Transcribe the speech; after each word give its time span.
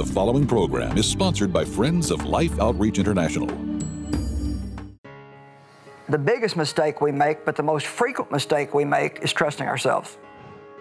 The 0.00 0.14
following 0.14 0.46
program 0.46 0.96
is 0.96 1.06
sponsored 1.06 1.52
by 1.52 1.62
Friends 1.62 2.10
of 2.10 2.24
Life 2.24 2.58
Outreach 2.58 2.98
International. 2.98 3.46
The 6.08 6.16
biggest 6.16 6.56
mistake 6.56 7.02
we 7.02 7.12
make, 7.12 7.44
but 7.44 7.54
the 7.54 7.62
most 7.62 7.86
frequent 7.86 8.32
mistake 8.32 8.72
we 8.72 8.86
make, 8.86 9.18
is 9.20 9.30
trusting 9.30 9.66
ourselves. 9.66 10.16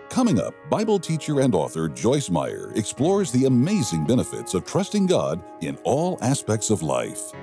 Coming 0.08 0.40
up, 0.40 0.54
Bible 0.70 1.00
teacher 1.00 1.42
and 1.42 1.54
author 1.54 1.90
Joyce 1.90 2.30
Meyer 2.30 2.72
explores 2.76 3.30
the 3.34 3.44
amazing 3.44 4.06
benefits 4.06 4.54
of 4.54 4.66
trusting 4.66 5.08
God 5.08 5.44
in 5.60 5.76
all 5.84 6.18
aspects 6.22 6.70
of 6.70 6.82
life. 6.82 7.34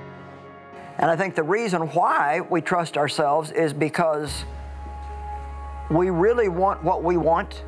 And 0.97 1.11
I 1.11 1.15
think 1.15 1.35
the 1.35 1.43
reason 1.43 1.81
why 1.89 2.41
we 2.41 2.59
trust 2.59 2.97
ourselves 2.97 3.51
is 3.51 3.71
because 3.71 4.45
we 5.91 6.09
really 6.09 6.49
want 6.49 6.83
what 6.83 7.03
we 7.03 7.17
want, 7.17 7.61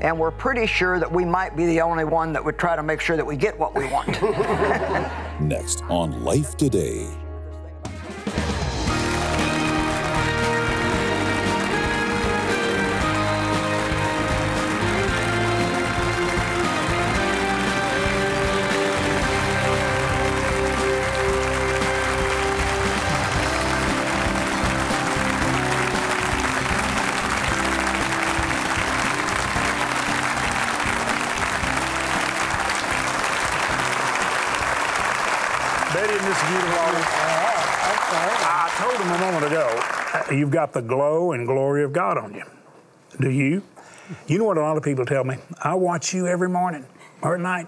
and 0.00 0.18
we're 0.18 0.30
pretty 0.30 0.66
sure 0.66 0.98
that 0.98 1.10
we 1.10 1.24
might 1.24 1.56
be 1.56 1.66
the 1.66 1.80
only 1.80 2.04
one 2.04 2.32
that 2.32 2.44
would 2.44 2.58
try 2.58 2.76
to 2.76 2.82
make 2.82 3.00
sure 3.00 3.16
that 3.16 3.24
we 3.24 3.36
get 3.36 3.58
what 3.58 3.74
we 3.74 3.86
want. 3.88 4.08
Next 5.40 5.82
on 5.88 6.24
Life 6.24 6.56
Today. 6.56 7.08
Told 38.78 38.94
him 38.94 39.10
a 39.10 39.18
moment 39.18 39.44
ago, 39.44 39.68
uh, 40.14 40.22
you've 40.30 40.52
got 40.52 40.72
the 40.72 40.80
glow 40.80 41.32
and 41.32 41.48
glory 41.48 41.82
of 41.82 41.92
God 41.92 42.16
on 42.16 42.32
you. 42.32 42.44
Do 43.18 43.28
you? 43.28 43.64
You 44.28 44.38
know 44.38 44.44
what 44.44 44.56
a 44.56 44.60
lot 44.60 44.76
of 44.76 44.84
people 44.84 45.04
tell 45.04 45.24
me? 45.24 45.34
I 45.60 45.74
watch 45.74 46.14
you 46.14 46.28
every 46.28 46.48
morning 46.48 46.86
or 47.20 47.34
at 47.34 47.40
night. 47.40 47.66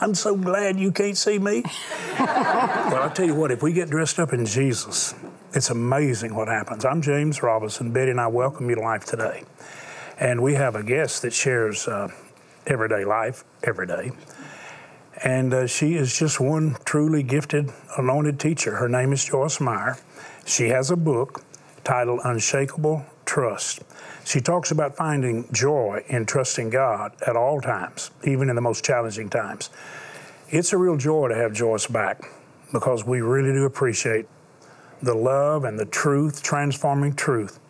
I'm 0.00 0.14
so 0.14 0.36
glad 0.36 0.78
you 0.78 0.92
can't 0.92 1.16
see 1.16 1.38
me. 1.38 1.62
well, 2.18 2.96
I'll 2.96 3.10
tell 3.10 3.24
you 3.24 3.34
what, 3.34 3.50
if 3.50 3.62
we 3.62 3.72
get 3.72 3.88
dressed 3.88 4.18
up 4.18 4.34
in 4.34 4.44
Jesus, 4.44 5.14
it's 5.54 5.70
amazing 5.70 6.34
what 6.34 6.48
happens. 6.48 6.84
I'm 6.84 7.00
James 7.00 7.42
Robison. 7.42 7.90
Betty 7.90 8.10
and 8.10 8.20
I 8.20 8.26
welcome 8.26 8.68
you 8.68 8.74
to 8.74 8.82
life 8.82 9.06
today. 9.06 9.44
And 10.18 10.42
we 10.42 10.56
have 10.56 10.74
a 10.74 10.82
guest 10.82 11.22
that 11.22 11.32
shares 11.32 11.88
uh, 11.88 12.08
everyday 12.66 13.06
life 13.06 13.44
every 13.62 13.86
day. 13.86 14.12
And 15.24 15.54
uh, 15.54 15.66
she 15.66 15.94
is 15.94 16.18
just 16.18 16.38
one 16.38 16.76
truly 16.84 17.22
gifted, 17.22 17.72
anointed 17.96 18.38
teacher. 18.38 18.76
Her 18.76 18.90
name 18.90 19.14
is 19.14 19.24
Joyce 19.24 19.58
Meyer. 19.58 19.96
She 20.50 20.70
has 20.70 20.90
a 20.90 20.96
book 20.96 21.44
titled 21.84 22.22
Unshakable 22.24 23.06
Trust. 23.24 23.84
She 24.24 24.40
talks 24.40 24.72
about 24.72 24.96
finding 24.96 25.46
joy 25.52 26.02
in 26.08 26.26
trusting 26.26 26.70
God 26.70 27.12
at 27.24 27.36
all 27.36 27.60
times, 27.60 28.10
even 28.24 28.50
in 28.50 28.56
the 28.56 28.60
most 28.60 28.84
challenging 28.84 29.30
times. 29.30 29.70
It's 30.48 30.72
a 30.72 30.76
real 30.76 30.96
joy 30.96 31.28
to 31.28 31.36
have 31.36 31.52
Joyce 31.52 31.86
back 31.86 32.22
because 32.72 33.04
we 33.06 33.20
really 33.20 33.52
do 33.52 33.64
appreciate 33.64 34.26
the 35.00 35.14
love 35.14 35.62
and 35.62 35.78
the 35.78 35.86
truth, 35.86 36.42
transforming 36.42 37.14
truth 37.14 37.60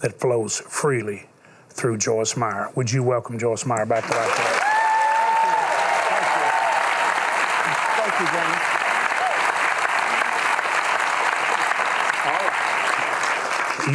that 0.00 0.18
flows 0.18 0.60
freely 0.60 1.26
through 1.68 1.98
Joyce 1.98 2.38
Meyer. 2.38 2.70
Would 2.74 2.90
you 2.90 3.02
welcome 3.02 3.38
Joyce 3.38 3.66
Meyer 3.66 3.84
back 3.84 4.06
to 4.06 4.16
Life 4.16 4.34
Today? 4.34 4.60
Thank 8.00 8.20
you, 8.20 8.26
James. 8.38 8.70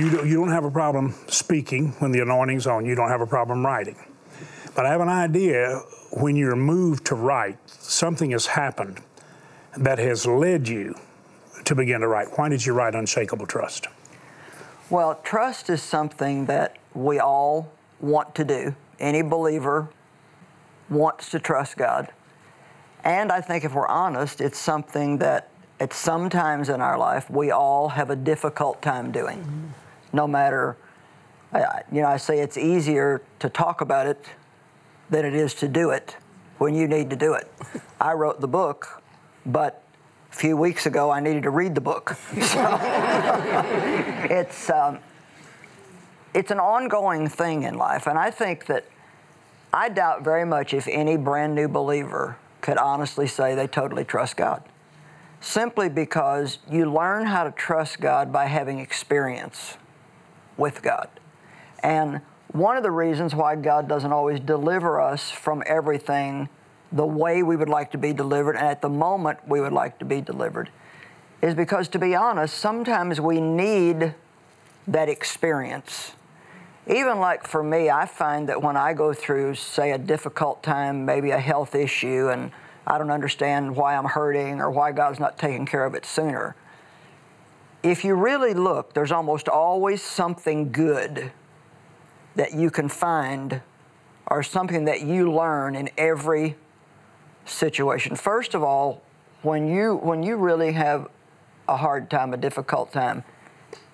You, 0.05 0.11
do, 0.11 0.27
you 0.27 0.35
don't 0.35 0.51
have 0.51 0.65
a 0.65 0.69
problem 0.69 1.15
speaking 1.25 1.93
when 1.97 2.11
the 2.11 2.19
anointing's 2.19 2.67
on. 2.67 2.85
You 2.85 2.93
don't 2.93 3.09
have 3.09 3.21
a 3.21 3.25
problem 3.25 3.65
writing. 3.65 3.95
But 4.75 4.85
I 4.85 4.91
have 4.91 5.01
an 5.01 5.09
idea 5.09 5.81
when 6.11 6.35
you're 6.35 6.55
moved 6.55 7.07
to 7.07 7.15
write, 7.15 7.57
something 7.67 8.29
has 8.29 8.45
happened 8.45 9.01
that 9.75 9.97
has 9.97 10.27
led 10.27 10.67
you 10.67 10.93
to 11.63 11.73
begin 11.73 12.01
to 12.01 12.07
write. 12.07 12.37
Why 12.37 12.49
did 12.49 12.63
you 12.63 12.73
write 12.73 12.93
Unshakable 12.93 13.47
Trust? 13.47 13.87
Well, 14.91 15.19
trust 15.23 15.71
is 15.71 15.81
something 15.81 16.45
that 16.45 16.77
we 16.93 17.17
all 17.17 17.71
want 17.99 18.35
to 18.35 18.43
do. 18.43 18.75
Any 18.99 19.23
believer 19.23 19.89
wants 20.87 21.31
to 21.31 21.39
trust 21.39 21.77
God. 21.77 22.11
And 23.03 23.31
I 23.31 23.41
think 23.41 23.65
if 23.65 23.73
we're 23.73 23.87
honest, 23.87 24.39
it's 24.39 24.59
something 24.59 25.17
that 25.17 25.49
at 25.79 25.93
some 25.93 26.29
times 26.29 26.69
in 26.69 26.79
our 26.79 26.99
life 26.99 27.27
we 27.27 27.49
all 27.49 27.89
have 27.89 28.11
a 28.11 28.15
difficult 28.15 28.83
time 28.83 29.11
doing. 29.11 29.73
No 30.15 30.27
matter, 30.27 30.77
you 31.91 32.01
know, 32.01 32.07
I 32.07 32.15
say 32.15 32.39
it's 32.39 32.57
easier 32.57 33.21
to 33.39 33.49
talk 33.49 33.81
about 33.81 34.07
it 34.07 34.25
than 35.09 35.25
it 35.25 35.33
is 35.33 35.53
to 35.55 35.67
do 35.67 35.89
it 35.89 36.15
when 36.57 36.73
you 36.73 36.87
need 36.87 37.09
to 37.09 37.17
do 37.17 37.33
it. 37.33 37.51
I 37.99 38.13
wrote 38.13 38.39
the 38.39 38.47
book, 38.47 39.03
but 39.45 39.83
a 40.31 40.35
few 40.35 40.55
weeks 40.55 40.85
ago 40.85 41.11
I 41.11 41.19
needed 41.19 41.43
to 41.43 41.49
read 41.49 41.75
the 41.75 41.81
book. 41.81 42.15
So 42.41 42.79
it's, 44.29 44.69
um, 44.69 44.99
it's 46.33 46.49
an 46.49 46.61
ongoing 46.61 47.27
thing 47.27 47.63
in 47.63 47.77
life. 47.77 48.07
And 48.07 48.17
I 48.17 48.31
think 48.31 48.67
that 48.67 48.85
I 49.73 49.89
doubt 49.89 50.23
very 50.23 50.45
much 50.45 50.73
if 50.73 50.87
any 50.87 51.17
brand 51.17 51.55
new 51.55 51.67
believer 51.67 52.37
could 52.61 52.77
honestly 52.77 53.27
say 53.27 53.53
they 53.53 53.67
totally 53.67 54.05
trust 54.05 54.37
God. 54.37 54.63
Simply 55.41 55.89
because 55.89 56.59
you 56.71 56.89
learn 56.89 57.25
how 57.25 57.43
to 57.43 57.51
trust 57.51 57.99
God 57.99 58.31
by 58.31 58.45
having 58.45 58.79
experience 58.79 59.75
with 60.57 60.81
God. 60.81 61.09
And 61.83 62.21
one 62.51 62.77
of 62.77 62.83
the 62.83 62.91
reasons 62.91 63.35
why 63.35 63.55
God 63.55 63.87
doesn't 63.87 64.11
always 64.11 64.39
deliver 64.39 65.01
us 65.01 65.29
from 65.29 65.61
everything 65.65 66.49
the 66.91 67.05
way 67.05 67.43
we 67.43 67.55
would 67.55 67.69
like 67.69 67.91
to 67.91 67.97
be 67.97 68.13
delivered 68.13 68.55
and 68.55 68.65
at 68.65 68.81
the 68.81 68.89
moment 68.89 69.39
we 69.47 69.59
would 69.59 69.73
like 69.73 69.99
to 69.99 70.05
be 70.05 70.21
delivered 70.21 70.69
is 71.41 71.53
because, 71.53 71.87
to 71.89 71.99
be 71.99 72.15
honest, 72.15 72.57
sometimes 72.57 73.19
we 73.19 73.41
need 73.41 74.15
that 74.87 75.09
experience. 75.09 76.13
Even 76.87 77.19
like 77.19 77.45
for 77.45 77.63
me, 77.63 77.89
I 77.89 78.05
find 78.05 78.47
that 78.49 78.61
when 78.61 78.77
I 78.77 78.93
go 78.93 79.13
through, 79.13 79.55
say, 79.55 79.91
a 79.91 79.97
difficult 79.97 80.63
time, 80.63 81.05
maybe 81.05 81.31
a 81.31 81.39
health 81.39 81.75
issue, 81.75 82.29
and 82.29 82.51
I 82.87 82.97
don't 82.97 83.11
understand 83.11 83.75
why 83.75 83.95
I'm 83.95 84.05
hurting 84.05 84.61
or 84.61 84.69
why 84.69 84.91
God's 84.91 85.19
not 85.19 85.37
taking 85.37 85.65
care 85.65 85.85
of 85.85 85.95
it 85.95 86.05
sooner. 86.05 86.55
If 87.85 88.03
you 88.03 88.15
really 88.15 88.55
look, 88.55 88.95
there's 88.95 89.11
almost 89.11 89.47
always 89.47 90.01
something 90.01 90.71
good 90.71 91.31
that 92.35 92.55
you 92.55 92.71
can 92.71 92.89
find 92.89 93.61
or 94.25 94.41
something 94.41 94.85
that 94.85 95.01
you 95.01 95.31
learn 95.31 95.75
in 95.75 95.91
every 95.95 96.55
situation. 97.45 98.15
First 98.15 98.55
of 98.55 98.63
all, 98.63 99.03
when 99.43 99.67
you 99.67 99.97
when 99.97 100.23
you 100.23 100.35
really 100.35 100.71
have 100.71 101.09
a 101.67 101.77
hard 101.77 102.09
time, 102.09 102.33
a 102.33 102.37
difficult 102.37 102.91
time, 102.91 103.23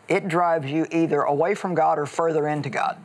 it 0.07 0.29
drives 0.29 0.71
you 0.71 0.87
either 0.89 1.23
away 1.23 1.53
from 1.53 1.75
God 1.75 1.99
or 1.99 2.05
further 2.05 2.47
into 2.47 2.69
God. 2.69 2.97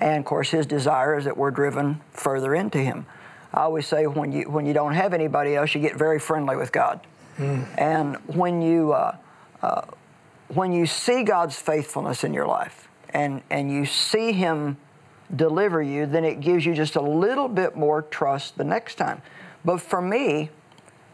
And 0.00 0.18
of 0.18 0.24
course, 0.24 0.50
His 0.50 0.66
desire 0.66 1.16
is 1.16 1.24
that 1.24 1.36
we're 1.36 1.52
driven 1.52 2.00
further 2.10 2.56
into 2.56 2.78
Him. 2.78 3.06
I 3.54 3.60
always 3.60 3.86
say 3.86 4.08
when 4.08 4.32
you 4.32 4.50
when 4.50 4.66
you 4.66 4.72
don't 4.72 4.94
have 4.94 5.14
anybody 5.14 5.54
else, 5.54 5.72
you 5.72 5.80
get 5.80 5.94
very 5.94 6.18
friendly 6.18 6.56
with 6.56 6.72
God. 6.72 6.98
And 7.78 8.16
when 8.26 8.60
you 8.60 8.92
uh, 8.92 9.16
uh, 9.62 9.82
when 10.54 10.72
you 10.72 10.86
see 10.86 11.22
God's 11.22 11.56
faithfulness 11.56 12.24
in 12.24 12.34
your 12.34 12.46
life 12.46 12.88
and 13.10 13.42
and 13.50 13.70
you 13.70 13.86
see 13.86 14.32
Him 14.32 14.76
deliver 15.34 15.80
you, 15.82 16.06
then 16.06 16.24
it 16.24 16.40
gives 16.40 16.66
you 16.66 16.74
just 16.74 16.96
a 16.96 17.00
little 17.00 17.48
bit 17.48 17.76
more 17.76 18.02
trust 18.02 18.56
the 18.58 18.64
next 18.64 18.96
time. 18.96 19.22
But 19.64 19.80
for 19.80 20.02
me, 20.02 20.50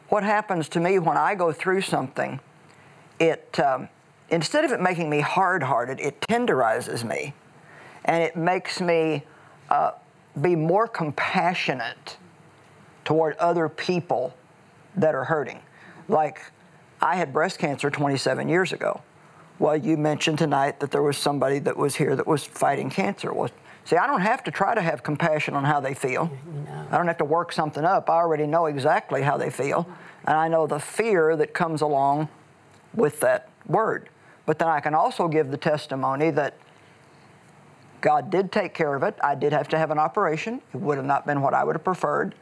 what 0.08 0.22
happens 0.22 0.68
to 0.70 0.80
me 0.80 0.98
when 0.98 1.16
I 1.16 1.34
go 1.34 1.52
through 1.52 1.82
something, 1.82 2.40
it 3.18 3.58
um, 3.60 3.88
instead 4.30 4.64
of 4.64 4.72
it 4.72 4.80
making 4.80 5.10
me 5.10 5.20
hard-hearted, 5.20 6.00
it 6.00 6.20
tenderizes 6.20 7.04
me, 7.04 7.34
and 8.04 8.22
it 8.22 8.36
makes 8.36 8.80
me 8.80 9.24
uh, 9.68 9.92
be 10.40 10.54
more 10.56 10.86
compassionate 10.86 12.16
toward 13.04 13.36
other 13.36 13.68
people 13.68 14.34
that 14.96 15.14
are 15.14 15.24
hurting. 15.24 15.60
Like, 16.08 16.40
I 17.00 17.16
had 17.16 17.32
breast 17.32 17.58
cancer 17.58 17.90
27 17.90 18.48
years 18.48 18.72
ago. 18.72 19.02
Well, 19.58 19.76
you 19.76 19.96
mentioned 19.96 20.38
tonight 20.38 20.80
that 20.80 20.90
there 20.90 21.02
was 21.02 21.16
somebody 21.16 21.58
that 21.60 21.76
was 21.76 21.96
here 21.96 22.14
that 22.14 22.26
was 22.26 22.44
fighting 22.44 22.90
cancer. 22.90 23.32
Well, 23.32 23.50
see, 23.84 23.96
I 23.96 24.06
don't 24.06 24.20
have 24.20 24.44
to 24.44 24.50
try 24.50 24.74
to 24.74 24.82
have 24.82 25.02
compassion 25.02 25.54
on 25.54 25.64
how 25.64 25.80
they 25.80 25.94
feel. 25.94 26.30
I 26.90 26.96
don't 26.96 27.06
have 27.06 27.18
to 27.18 27.24
work 27.24 27.52
something 27.52 27.84
up. 27.84 28.10
I 28.10 28.14
already 28.14 28.46
know 28.46 28.66
exactly 28.66 29.22
how 29.22 29.36
they 29.38 29.50
feel, 29.50 29.88
and 30.26 30.36
I 30.36 30.48
know 30.48 30.66
the 30.66 30.78
fear 30.78 31.36
that 31.36 31.54
comes 31.54 31.80
along 31.80 32.28
with 32.94 33.20
that 33.20 33.48
word. 33.66 34.10
But 34.44 34.58
then 34.58 34.68
I 34.68 34.80
can 34.80 34.94
also 34.94 35.26
give 35.26 35.50
the 35.50 35.56
testimony 35.56 36.30
that 36.30 36.54
God 38.00 38.30
did 38.30 38.52
take 38.52 38.74
care 38.74 38.94
of 38.94 39.02
it. 39.02 39.16
I 39.24 39.34
did 39.34 39.52
have 39.52 39.68
to 39.68 39.78
have 39.78 39.90
an 39.90 39.98
operation. 39.98 40.60
It 40.74 40.80
would 40.80 40.98
have 40.98 41.06
not 41.06 41.26
been 41.26 41.40
what 41.40 41.54
I 41.54 41.64
would 41.64 41.74
have 41.74 41.84
preferred. 41.84 42.34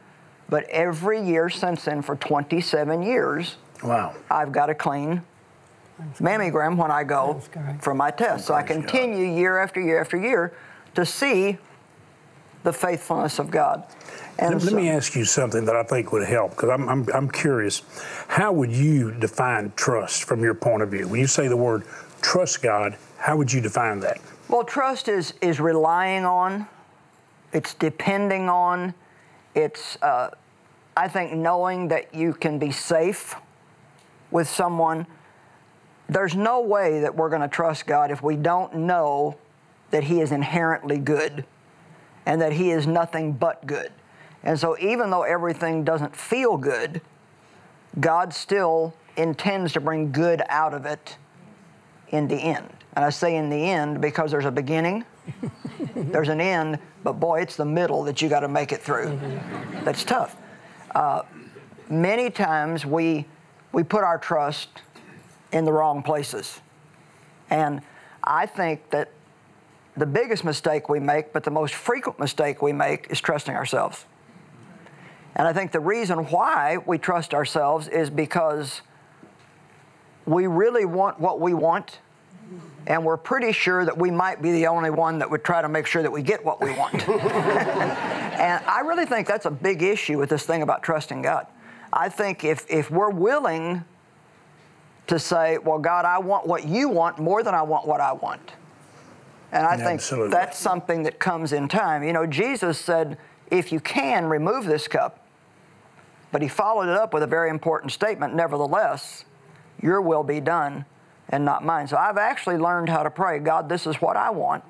But 0.49 0.65
every 0.65 1.19
year 1.21 1.49
since 1.49 1.85
then, 1.85 2.01
for 2.01 2.15
27 2.15 3.01
years, 3.01 3.55
Wow. 3.83 4.15
I've 4.29 4.51
got 4.51 4.69
a 4.69 4.75
clean 4.75 5.21
mammogram 6.19 6.77
when 6.77 6.91
I 6.91 7.03
go 7.03 7.41
That's 7.53 7.83
for 7.83 7.93
my 7.93 8.11
test. 8.11 8.45
So 8.45 8.53
I 8.53 8.63
Praise 8.63 8.77
God. 8.77 8.87
continue 8.87 9.25
year 9.25 9.57
after 9.57 9.81
year 9.81 9.99
after 9.99 10.17
year 10.17 10.53
to 10.95 11.05
see 11.05 11.57
the 12.63 12.73
faithfulness 12.73 13.39
of 13.39 13.51
God. 13.51 13.85
And 14.37 14.55
Let, 14.55 14.63
let 14.63 14.73
me 14.73 14.89
ask 14.89 15.15
you 15.15 15.23
something 15.23 15.65
that 15.65 15.75
I 15.75 15.83
think 15.83 16.11
would 16.11 16.27
help 16.27 16.51
because 16.51 16.69
I'm, 16.69 16.89
I'm, 16.89 17.07
I'm 17.13 17.29
curious. 17.29 17.83
How 18.27 18.51
would 18.51 18.71
you 18.71 19.11
define 19.11 19.71
trust 19.75 20.25
from 20.25 20.41
your 20.43 20.53
point 20.53 20.81
of 20.83 20.89
view? 20.89 21.07
When 21.07 21.21
you 21.21 21.27
say 21.27 21.47
the 21.47 21.55
word 21.55 21.83
trust 22.21 22.61
God, 22.61 22.97
how 23.17 23.37
would 23.37 23.51
you 23.53 23.61
define 23.61 23.99
that? 24.01 24.19
Well, 24.49 24.63
trust 24.63 25.07
is 25.07 25.33
is 25.41 25.59
relying 25.59 26.25
on, 26.25 26.67
it's 27.53 27.73
depending 27.73 28.49
on, 28.49 28.93
it's 29.53 29.97
uh, 30.01 30.31
I 30.97 31.07
think 31.07 31.33
knowing 31.33 31.87
that 31.89 32.13
you 32.13 32.33
can 32.33 32.59
be 32.59 32.71
safe 32.71 33.35
with 34.31 34.49
someone. 34.49 35.07
There's 36.07 36.35
no 36.35 36.61
way 36.61 37.01
that 37.01 37.15
we're 37.15 37.29
going 37.29 37.41
to 37.41 37.47
trust 37.47 37.87
God 37.87 38.11
if 38.11 38.21
we 38.21 38.35
don't 38.35 38.75
know 38.75 39.37
that 39.91 40.03
He 40.03 40.21
is 40.21 40.31
inherently 40.31 40.97
good 40.97 41.45
and 42.25 42.41
that 42.41 42.53
He 42.53 42.71
is 42.71 42.85
nothing 42.85 43.33
but 43.33 43.65
good. 43.65 43.91
And 44.43 44.59
so, 44.59 44.77
even 44.79 45.09
though 45.09 45.23
everything 45.23 45.83
doesn't 45.83 46.15
feel 46.15 46.57
good, 46.57 47.01
God 47.99 48.33
still 48.33 48.93
intends 49.17 49.73
to 49.73 49.81
bring 49.81 50.11
good 50.11 50.43
out 50.49 50.73
of 50.73 50.85
it 50.85 51.17
in 52.09 52.27
the 52.27 52.35
end. 52.35 52.69
And 52.95 53.03
I 53.03 53.09
say 53.09 53.35
in 53.35 53.49
the 53.49 53.55
end 53.55 54.01
because 54.01 54.31
there's 54.31 54.45
a 54.45 54.51
beginning, 54.51 55.03
there's 55.95 56.29
an 56.29 56.39
end, 56.39 56.79
but 57.03 57.13
boy, 57.13 57.41
it's 57.41 57.55
the 57.55 57.65
middle 57.65 58.03
that 58.03 58.21
you 58.21 58.29
got 58.29 58.41
to 58.41 58.47
make 58.47 58.71
it 58.71 58.81
through. 58.81 59.19
That's 59.83 60.03
tough. 60.03 60.37
Uh, 60.93 61.23
many 61.89 62.29
times 62.29 62.85
we 62.85 63.25
we 63.71 63.83
put 63.83 64.03
our 64.03 64.17
trust 64.17 64.69
in 65.55 65.65
the 65.65 65.71
wrong 65.71 66.03
places, 66.03 66.61
and 67.49 67.81
I 68.23 68.45
think 68.45 68.89
that 68.89 69.11
the 69.97 70.05
biggest 70.05 70.43
mistake 70.43 70.89
we 70.89 70.99
make, 70.99 71.31
but 71.31 71.43
the 71.43 71.51
most 71.51 71.73
frequent 71.73 72.19
mistake 72.19 72.61
we 72.61 72.73
make, 72.73 73.07
is 73.09 73.21
trusting 73.21 73.55
ourselves. 73.55 74.05
And 75.35 75.47
I 75.47 75.53
think 75.53 75.71
the 75.71 75.79
reason 75.79 76.25
why 76.25 76.77
we 76.85 76.97
trust 76.97 77.33
ourselves 77.33 77.87
is 77.87 78.09
because 78.09 78.81
we 80.25 80.47
really 80.47 80.85
want 80.85 81.19
what 81.19 81.39
we 81.39 81.53
want, 81.53 81.99
and 82.87 83.05
we're 83.05 83.17
pretty 83.17 83.51
sure 83.51 83.85
that 83.85 83.97
we 83.97 84.11
might 84.11 84.41
be 84.41 84.51
the 84.51 84.67
only 84.67 84.89
one 84.89 85.19
that 85.19 85.29
would 85.29 85.43
try 85.43 85.61
to 85.61 85.69
make 85.69 85.87
sure 85.87 86.01
that 86.01 86.11
we 86.11 86.21
get 86.21 86.43
what 86.43 86.61
we 86.61 86.71
want. 86.73 87.07
and 87.09 88.65
I 88.65 88.81
really 88.81 89.05
think 89.05 89.27
that's 89.27 89.45
a 89.45 89.51
big 89.51 89.81
issue 89.81 90.17
with 90.17 90.29
this 90.29 90.45
thing 90.45 90.61
about 90.61 90.83
trusting 90.83 91.21
God. 91.21 91.47
I 91.93 92.09
think 92.09 92.43
if, 92.43 92.65
if 92.69 92.91
we're 92.91 93.09
willing 93.09 93.85
to 95.07 95.19
say, 95.19 95.57
well, 95.57 95.79
God, 95.79 96.05
I 96.05 96.17
want 96.19 96.47
what 96.47 96.65
you 96.65 96.89
want 96.89 97.19
more 97.19 97.43
than 97.43 97.53
I 97.53 97.61
want 97.61 97.87
what 97.87 98.01
I 98.01 98.13
want. 98.13 98.53
And 99.51 99.65
I 99.65 99.77
think 99.77 99.99
Absolutely. 100.01 100.31
that's 100.31 100.57
something 100.57 101.03
that 101.03 101.19
comes 101.19 101.53
in 101.53 101.67
time. 101.67 102.03
You 102.03 102.13
know, 102.13 102.25
Jesus 102.25 102.77
said, 102.79 103.17
if 103.51 103.71
you 103.71 103.79
can, 103.79 104.25
remove 104.25 104.65
this 104.65 104.87
cup. 104.87 105.25
But 106.31 106.41
he 106.41 106.47
followed 106.47 106.89
it 106.89 106.97
up 106.97 107.13
with 107.13 107.23
a 107.23 107.27
very 107.27 107.49
important 107.49 107.91
statement 107.91 108.35
nevertheless, 108.35 109.23
your 109.81 110.01
will 110.01 110.23
be 110.23 110.41
done 110.41 110.85
and 111.29 111.45
not 111.45 111.63
mine. 111.63 111.87
So 111.87 111.97
I've 111.97 112.17
actually 112.17 112.57
learned 112.57 112.89
how 112.89 113.03
to 113.03 113.09
pray 113.09 113.39
God, 113.39 113.69
this 113.69 113.87
is 113.87 114.01
what 114.01 114.17
I 114.17 114.29
want, 114.31 114.63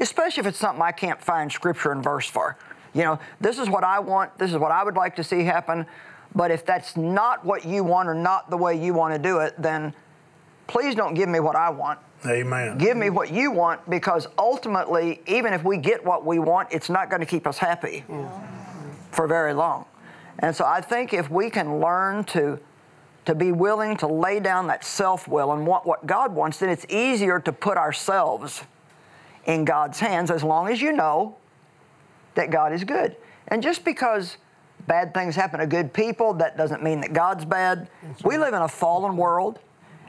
especially 0.00 0.40
if 0.40 0.46
it's 0.46 0.58
something 0.58 0.82
I 0.82 0.92
can't 0.92 1.22
find 1.22 1.52
scripture 1.52 1.92
and 1.92 2.02
verse 2.02 2.28
for. 2.28 2.56
You 2.94 3.02
know, 3.02 3.18
this 3.40 3.58
is 3.58 3.68
what 3.68 3.84
I 3.84 3.98
want, 3.98 4.36
this 4.38 4.50
is 4.50 4.58
what 4.58 4.72
I 4.72 4.82
would 4.82 4.96
like 4.96 5.16
to 5.16 5.24
see 5.24 5.44
happen. 5.44 5.86
But 6.34 6.50
if 6.50 6.66
that's 6.66 6.96
not 6.96 7.44
what 7.44 7.64
you 7.64 7.84
want 7.84 8.08
or 8.08 8.14
not 8.14 8.50
the 8.50 8.56
way 8.56 8.82
you 8.82 8.92
want 8.92 9.14
to 9.14 9.18
do 9.18 9.38
it, 9.38 9.54
then 9.58 9.94
please 10.66 10.94
don't 10.94 11.14
give 11.14 11.28
me 11.28 11.40
what 11.40 11.56
I 11.56 11.70
want. 11.70 12.00
Amen. 12.26 12.78
Give 12.78 12.96
me 12.96 13.10
what 13.10 13.30
you 13.30 13.50
want 13.50 13.88
because 13.88 14.26
ultimately, 14.38 15.20
even 15.26 15.52
if 15.52 15.62
we 15.62 15.76
get 15.76 16.04
what 16.04 16.24
we 16.24 16.38
want, 16.38 16.68
it's 16.72 16.88
not 16.88 17.10
going 17.10 17.20
to 17.20 17.26
keep 17.26 17.46
us 17.46 17.58
happy 17.58 18.04
for 19.10 19.26
very 19.26 19.52
long. 19.52 19.84
And 20.38 20.56
so 20.56 20.64
I 20.64 20.80
think 20.80 21.12
if 21.12 21.30
we 21.30 21.50
can 21.50 21.80
learn 21.80 22.24
to 22.24 22.58
to 23.24 23.34
be 23.34 23.52
willing 23.52 23.96
to 23.96 24.06
lay 24.06 24.38
down 24.38 24.66
that 24.66 24.84
self 24.84 25.26
will 25.26 25.52
and 25.52 25.66
want 25.66 25.86
what 25.86 26.04
God 26.06 26.34
wants, 26.34 26.58
then 26.58 26.68
it's 26.68 26.84
easier 26.90 27.40
to 27.40 27.52
put 27.52 27.78
ourselves 27.78 28.62
in 29.46 29.64
God's 29.64 29.98
hands 30.00 30.30
as 30.30 30.42
long 30.42 30.68
as 30.68 30.80
you 30.82 30.92
know 30.92 31.36
that 32.34 32.50
God 32.50 32.72
is 32.72 32.84
good. 32.84 33.16
And 33.48 33.62
just 33.62 33.84
because 33.84 34.36
bad 34.86 35.14
things 35.14 35.34
happen 35.34 35.60
to 35.60 35.66
good 35.66 35.92
people, 35.92 36.34
that 36.34 36.56
doesn't 36.56 36.82
mean 36.82 37.00
that 37.00 37.12
God's 37.12 37.44
bad. 37.44 37.88
We 38.24 38.38
live 38.38 38.54
in 38.54 38.62
a 38.62 38.68
fallen 38.68 39.16
world, 39.16 39.58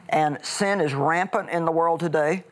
and 0.09 0.43
sin 0.43 0.81
is 0.81 0.93
rampant 0.93 1.49
in 1.49 1.65
the 1.65 1.71
world 1.71 1.99
today. 1.99 2.43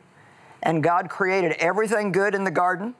And 0.62 0.82
God 0.82 1.10
created 1.10 1.52
everything 1.52 2.12
good 2.12 2.34
in 2.34 2.44
the 2.44 2.50
garden. 2.50 2.94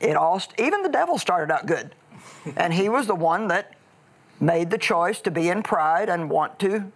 It 0.00 0.16
all, 0.16 0.40
even 0.58 0.82
the 0.82 0.88
devil 0.88 1.18
started 1.18 1.52
out 1.52 1.66
good, 1.66 1.94
and 2.56 2.72
he 2.72 2.88
was 2.88 3.06
the 3.06 3.14
one 3.14 3.48
that 3.48 3.74
made 4.40 4.70
the 4.70 4.78
choice 4.78 5.20
to 5.22 5.30
be 5.30 5.48
in 5.48 5.62
pride 5.62 6.08
and 6.08 6.30
want 6.30 6.58
to 6.60 6.92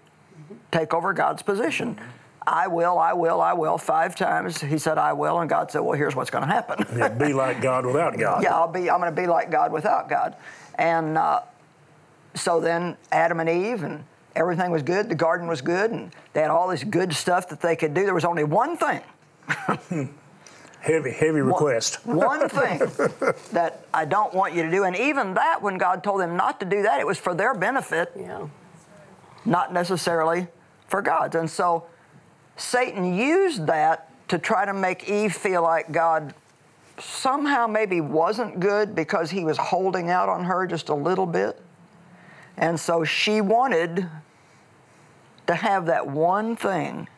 take 0.70 0.94
over 0.94 1.12
God's 1.12 1.42
position. 1.42 1.98
I 2.46 2.66
will, 2.66 2.98
I 2.98 3.12
will, 3.12 3.40
I 3.40 3.52
will. 3.52 3.78
Five 3.78 4.16
times 4.16 4.60
he 4.60 4.78
said, 4.78 4.98
I 4.98 5.12
will, 5.12 5.40
and 5.40 5.48
God 5.48 5.70
said, 5.70 5.80
Well, 5.80 5.96
here's 5.96 6.16
what's 6.16 6.30
going 6.30 6.46
to 6.46 6.52
happen. 6.52 6.84
Yeah, 6.96 7.08
be 7.08 7.32
like 7.32 7.60
God 7.60 7.86
without 7.86 8.18
God. 8.18 8.42
yeah, 8.42 8.54
I'll 8.54 8.68
be. 8.68 8.90
I'm 8.90 9.00
going 9.00 9.14
to 9.14 9.20
be 9.20 9.26
like 9.26 9.50
God 9.50 9.72
without 9.72 10.08
God. 10.08 10.36
And 10.76 11.18
uh, 11.18 11.42
so 12.34 12.60
then 12.60 12.96
Adam 13.10 13.40
and 13.40 13.48
Eve 13.48 13.82
and 13.82 14.04
everything 14.34 14.70
was 14.70 14.82
good. 14.82 15.08
The 15.08 15.14
garden 15.14 15.46
was 15.46 15.60
good, 15.60 15.90
and 15.90 16.10
they 16.32 16.40
had 16.40 16.50
all 16.50 16.68
this 16.68 16.84
good 16.84 17.12
stuff 17.12 17.48
that 17.50 17.60
they 17.60 17.76
could 17.76 17.94
do. 17.94 18.04
There 18.04 18.14
was 18.14 18.24
only 18.24 18.44
one 18.44 18.76
thing, 18.76 19.00
Heavy, 20.80 21.12
heavy 21.12 21.40
request. 21.40 21.96
one 22.06 22.48
thing 22.48 22.78
that 23.52 23.86
I 23.94 24.04
don't 24.04 24.34
want 24.34 24.52
you 24.54 24.62
to 24.64 24.70
do. 24.70 24.82
And 24.82 24.96
even 24.96 25.34
that, 25.34 25.62
when 25.62 25.78
God 25.78 26.02
told 26.02 26.20
them 26.20 26.36
not 26.36 26.58
to 26.58 26.66
do 26.66 26.82
that, 26.82 26.98
it 26.98 27.06
was 27.06 27.18
for 27.18 27.34
their 27.34 27.54
benefit, 27.54 28.10
Yeah. 28.18 28.48
not 29.44 29.72
necessarily 29.72 30.48
for 30.88 31.00
God's. 31.00 31.36
And 31.36 31.48
so 31.48 31.84
Satan 32.56 33.14
used 33.14 33.66
that 33.68 34.08
to 34.28 34.38
try 34.38 34.64
to 34.64 34.74
make 34.74 35.08
Eve 35.08 35.32
feel 35.34 35.62
like 35.62 35.92
God 35.92 36.34
somehow 36.98 37.68
maybe 37.68 38.00
wasn't 38.00 38.58
good 38.58 38.94
because 38.96 39.30
he 39.30 39.44
was 39.44 39.58
holding 39.58 40.10
out 40.10 40.28
on 40.28 40.44
her 40.44 40.66
just 40.66 40.88
a 40.88 40.94
little 40.94 41.26
bit. 41.26 41.60
And 42.56 42.78
so 42.78 43.04
she 43.04 43.40
wanted 43.40 44.08
to 45.46 45.54
have 45.54 45.86
that 45.86 46.06
one 46.06 46.56
thing. 46.56 47.08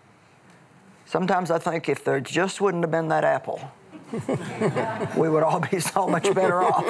Sometimes 1.06 1.50
I 1.50 1.58
think 1.58 1.88
if 1.88 2.04
there 2.04 2.20
just 2.20 2.60
wouldn't 2.60 2.82
have 2.82 2.90
been 2.90 3.08
that 3.08 3.24
apple, 3.24 3.70
we 5.16 5.28
would 5.28 5.42
all 5.42 5.60
be 5.60 5.80
so 5.80 6.06
much 6.06 6.32
better 6.34 6.62
off. 6.62 6.84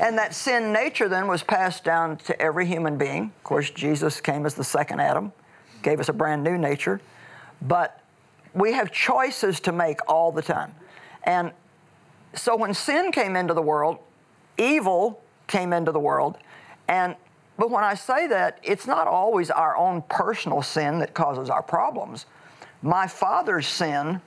And 0.00 0.18
that 0.18 0.34
sin 0.34 0.72
nature 0.72 1.08
then 1.08 1.26
was 1.26 1.42
passed 1.42 1.84
down 1.84 2.16
to 2.18 2.40
every 2.40 2.66
human 2.66 2.98
being. 2.98 3.32
Of 3.36 3.44
course, 3.44 3.70
Jesus 3.70 4.20
came 4.20 4.44
as 4.44 4.54
the 4.54 4.64
second 4.64 5.00
Adam, 5.00 5.32
gave 5.82 6.00
us 6.00 6.08
a 6.08 6.12
brand 6.12 6.42
new 6.42 6.58
nature. 6.58 7.00
But 7.62 8.00
we 8.54 8.72
have 8.72 8.92
choices 8.92 9.60
to 9.60 9.72
make 9.72 9.98
all 10.08 10.32
the 10.32 10.42
time. 10.42 10.74
And 11.24 11.52
so 12.34 12.56
when 12.56 12.74
sin 12.74 13.12
came 13.12 13.36
into 13.36 13.54
the 13.54 13.62
world, 13.62 13.98
evil 14.58 15.22
came 15.46 15.72
into 15.72 15.92
the 15.92 16.00
world. 16.00 16.38
And 16.88 17.14
but 17.58 17.70
when 17.70 17.84
I 17.84 17.94
say 17.94 18.26
that, 18.28 18.58
it's 18.62 18.86
not 18.86 19.06
always 19.06 19.50
our 19.50 19.76
own 19.76 20.02
personal 20.08 20.62
sin 20.62 20.98
that 21.00 21.14
causes 21.14 21.50
our 21.50 21.62
problems. 21.62 22.26
My 22.82 23.06
father's 23.06 23.66
sin 23.66 24.20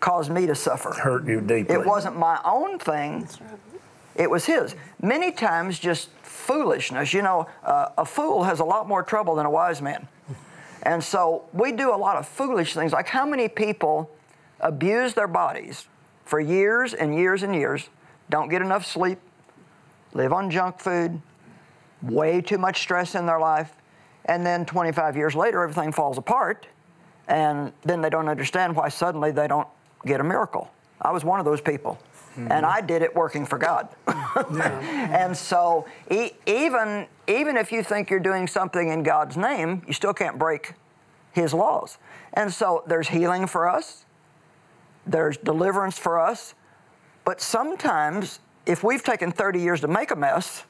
caused 0.00 0.30
me 0.30 0.46
to 0.46 0.54
suffer. 0.54 0.90
Hurt 0.92 1.26
you 1.26 1.40
deeply. 1.40 1.74
It 1.74 1.86
wasn't 1.86 2.16
my 2.16 2.40
own 2.44 2.78
thing. 2.78 3.28
It 4.14 4.28
was 4.28 4.44
his. 4.44 4.74
Many 5.00 5.30
times, 5.30 5.78
just 5.78 6.10
foolishness. 6.22 7.14
You 7.14 7.22
know, 7.22 7.46
uh, 7.62 7.90
a 7.96 8.04
fool 8.04 8.42
has 8.44 8.60
a 8.60 8.64
lot 8.64 8.88
more 8.88 9.02
trouble 9.02 9.36
than 9.36 9.46
a 9.46 9.50
wise 9.50 9.80
man. 9.80 10.08
And 10.82 11.02
so 11.02 11.44
we 11.52 11.72
do 11.72 11.94
a 11.94 11.96
lot 11.96 12.16
of 12.16 12.26
foolish 12.26 12.74
things. 12.74 12.92
Like 12.92 13.06
how 13.06 13.24
many 13.24 13.48
people 13.48 14.10
abuse 14.60 15.14
their 15.14 15.28
bodies 15.28 15.86
for 16.24 16.40
years 16.40 16.94
and 16.94 17.14
years 17.14 17.42
and 17.42 17.54
years, 17.54 17.88
don't 18.30 18.48
get 18.48 18.62
enough 18.62 18.84
sleep, 18.84 19.18
live 20.14 20.32
on 20.32 20.50
junk 20.50 20.80
food, 20.80 21.20
way 22.02 22.40
too 22.40 22.58
much 22.58 22.80
stress 22.80 23.14
in 23.14 23.26
their 23.26 23.38
life, 23.38 23.72
and 24.26 24.44
then 24.44 24.64
25 24.64 25.16
years 25.16 25.34
later, 25.34 25.62
everything 25.62 25.92
falls 25.92 26.18
apart, 26.18 26.66
and 27.28 27.72
then 27.82 28.00
they 28.00 28.10
don't 28.10 28.28
understand 28.28 28.74
why 28.76 28.88
suddenly 28.88 29.30
they 29.30 29.48
don't 29.48 29.68
get 30.04 30.20
a 30.20 30.24
miracle. 30.24 30.70
I 31.00 31.10
was 31.10 31.24
one 31.24 31.40
of 31.40 31.44
those 31.44 31.60
people. 31.60 31.98
Mm-hmm. 32.32 32.50
And 32.50 32.64
I 32.64 32.80
did 32.80 33.02
it 33.02 33.14
working 33.14 33.44
for 33.46 33.58
God. 33.58 33.88
Mm-hmm. 34.32 34.60
and 35.14 35.36
so, 35.36 35.86
e- 36.10 36.30
even, 36.46 37.06
even 37.28 37.58
if 37.58 37.70
you 37.70 37.82
think 37.82 38.08
you're 38.08 38.18
doing 38.18 38.46
something 38.46 38.88
in 38.88 39.02
God's 39.02 39.36
name, 39.36 39.82
you 39.86 39.92
still 39.92 40.14
can't 40.14 40.38
break 40.38 40.72
His 41.32 41.52
laws. 41.52 41.98
And 42.32 42.50
so, 42.50 42.82
there's 42.86 43.08
healing 43.08 43.46
for 43.46 43.68
us, 43.68 44.06
there's 45.06 45.36
deliverance 45.36 45.98
for 45.98 46.18
us. 46.18 46.54
But 47.26 47.42
sometimes, 47.42 48.40
if 48.64 48.82
we've 48.82 49.04
taken 49.04 49.32
30 49.32 49.60
years 49.60 49.82
to 49.82 49.88
make 49.88 50.10
a 50.10 50.16
mess, 50.16 50.64